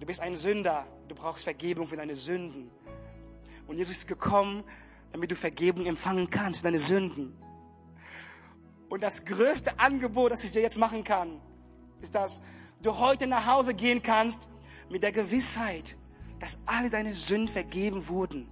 Du 0.00 0.06
bist 0.06 0.20
ein 0.20 0.36
Sünder. 0.36 0.84
Du 1.06 1.14
brauchst 1.14 1.44
Vergebung 1.44 1.86
für 1.86 1.96
deine 1.96 2.16
Sünden. 2.16 2.68
Und 3.68 3.76
Jesus 3.76 3.98
ist 3.98 4.08
gekommen, 4.08 4.64
damit 5.12 5.30
du 5.30 5.36
Vergebung 5.36 5.86
empfangen 5.86 6.30
kannst 6.30 6.58
für 6.58 6.64
deine 6.64 6.80
Sünden. 6.80 7.36
Und 8.88 9.02
das 9.04 9.24
größte 9.24 9.78
Angebot, 9.78 10.32
das 10.32 10.42
ich 10.42 10.50
dir 10.50 10.62
jetzt 10.62 10.78
machen 10.78 11.04
kann, 11.04 11.40
ist 12.02 12.14
das, 12.14 12.40
du 12.82 12.98
heute 12.98 13.26
nach 13.26 13.46
Hause 13.46 13.74
gehen 13.74 14.02
kannst 14.02 14.48
mit 14.88 15.02
der 15.02 15.12
Gewissheit, 15.12 15.96
dass 16.40 16.58
alle 16.66 16.90
deine 16.90 17.14
Sünden 17.14 17.48
vergeben 17.48 18.08
wurden. 18.08 18.48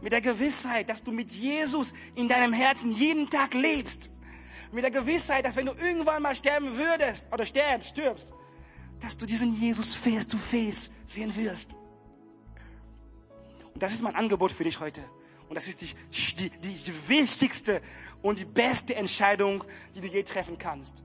Mit 0.00 0.12
der 0.12 0.20
Gewissheit, 0.20 0.88
dass 0.88 1.02
du 1.02 1.10
mit 1.10 1.30
Jesus 1.30 1.92
in 2.14 2.28
deinem 2.28 2.52
Herzen 2.52 2.90
jeden 2.90 3.28
Tag 3.30 3.54
lebst. 3.54 4.12
Mit 4.72 4.84
der 4.84 4.90
Gewissheit, 4.90 5.44
dass 5.44 5.56
wenn 5.56 5.66
du 5.66 5.72
irgendwann 5.72 6.22
mal 6.22 6.34
sterben 6.34 6.76
würdest 6.76 7.26
oder 7.32 7.46
stirbst, 7.46 7.90
stirbst, 7.90 8.32
dass 9.00 9.16
du 9.16 9.26
diesen 9.26 9.58
Jesus 9.60 9.94
face 9.94 10.26
to 10.26 10.36
face 10.36 10.90
sehen 11.06 11.34
wirst. 11.36 11.76
Und 13.74 13.82
das 13.82 13.92
ist 13.92 14.02
mein 14.02 14.14
Angebot 14.14 14.52
für 14.52 14.64
dich 14.64 14.80
heute. 14.80 15.02
Und 15.48 15.54
das 15.54 15.68
ist 15.68 15.80
die, 15.82 16.50
die, 16.50 16.50
die 16.72 17.08
wichtigste 17.08 17.80
und 18.22 18.38
die 18.38 18.44
beste 18.44 18.96
Entscheidung, 18.96 19.64
die 19.94 20.00
du 20.00 20.08
je 20.08 20.22
treffen 20.22 20.58
kannst 20.58 21.04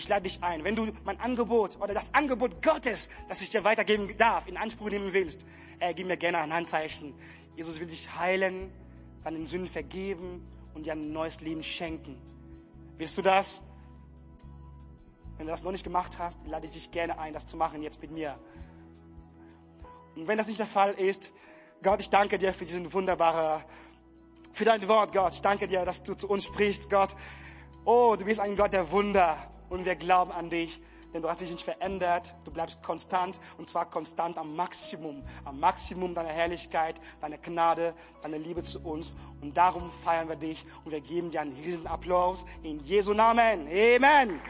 ich 0.00 0.08
lade 0.08 0.22
dich 0.22 0.42
ein. 0.42 0.64
Wenn 0.64 0.74
du 0.74 0.88
mein 1.04 1.20
Angebot 1.20 1.76
oder 1.80 1.94
das 1.94 2.14
Angebot 2.14 2.62
Gottes, 2.62 3.10
das 3.28 3.42
ich 3.42 3.50
dir 3.50 3.64
weitergeben 3.64 4.08
darf, 4.16 4.48
in 4.48 4.56
Anspruch 4.56 4.88
nehmen 4.88 5.12
willst, 5.12 5.44
äh, 5.78 5.94
gib 5.94 6.06
mir 6.06 6.16
gerne 6.16 6.38
ein 6.38 6.52
Handzeichen. 6.52 7.14
Jesus 7.54 7.78
will 7.78 7.86
dich 7.86 8.08
heilen, 8.18 8.72
deinen 9.22 9.46
Sünden 9.46 9.68
vergeben 9.68 10.46
und 10.74 10.86
dir 10.86 10.92
ein 10.92 11.12
neues 11.12 11.42
Leben 11.42 11.62
schenken. 11.62 12.16
Willst 12.96 13.16
du 13.18 13.22
das? 13.22 13.62
Wenn 15.36 15.46
du 15.46 15.52
das 15.52 15.62
noch 15.62 15.72
nicht 15.72 15.84
gemacht 15.84 16.18
hast, 16.18 16.38
lade 16.46 16.66
ich 16.66 16.72
dich 16.72 16.90
gerne 16.90 17.18
ein, 17.18 17.32
das 17.34 17.46
zu 17.46 17.56
machen 17.56 17.82
jetzt 17.82 18.00
mit 18.00 18.10
mir. 18.10 18.38
Und 20.16 20.26
wenn 20.28 20.38
das 20.38 20.46
nicht 20.46 20.58
der 20.58 20.66
Fall 20.66 20.94
ist, 20.94 21.30
Gott, 21.82 22.00
ich 22.00 22.08
danke 22.08 22.38
dir 22.38 22.54
für 22.54 22.64
diesen 22.64 22.90
wunderbaren, 22.92 23.62
für 24.52 24.64
dein 24.64 24.86
Wort, 24.88 25.12
Gott. 25.12 25.34
Ich 25.34 25.42
danke 25.42 25.68
dir, 25.68 25.84
dass 25.84 26.02
du 26.02 26.14
zu 26.14 26.28
uns 26.28 26.44
sprichst, 26.44 26.88
Gott. 26.88 27.16
Oh, 27.84 28.16
du 28.18 28.24
bist 28.24 28.40
ein 28.40 28.56
Gott 28.56 28.72
der 28.72 28.90
Wunder 28.90 29.36
und 29.70 29.86
wir 29.86 29.96
glauben 29.96 30.32
an 30.32 30.50
dich 30.50 30.80
denn 31.12 31.22
du 31.22 31.28
hast 31.28 31.40
dich 31.40 31.50
nicht 31.50 31.64
verändert, 31.64 32.34
du 32.44 32.50
bleibst 32.50 32.82
konstant 32.82 33.40
und 33.58 33.68
zwar 33.68 33.90
konstant 33.90 34.38
am 34.38 34.54
Maximum, 34.54 35.22
am 35.44 35.58
Maximum 35.58 36.14
deiner 36.14 36.28
Herrlichkeit, 36.28 37.00
deiner 37.20 37.38
Gnade, 37.38 37.94
deiner 38.22 38.38
Liebe 38.38 38.62
zu 38.62 38.80
uns. 38.80 39.16
Und 39.40 39.56
darum 39.56 39.90
feiern 40.04 40.28
wir 40.28 40.36
dich. 40.36 40.64
Und 40.84 40.92
wir 40.92 41.00
geben 41.00 41.30
dir 41.30 41.40
einen 41.40 41.52
riesen 41.52 41.86
Applaus. 41.86 42.44
In 42.62 42.78
Jesu 42.80 43.12
Namen. 43.12 43.66
Amen. 43.68 44.40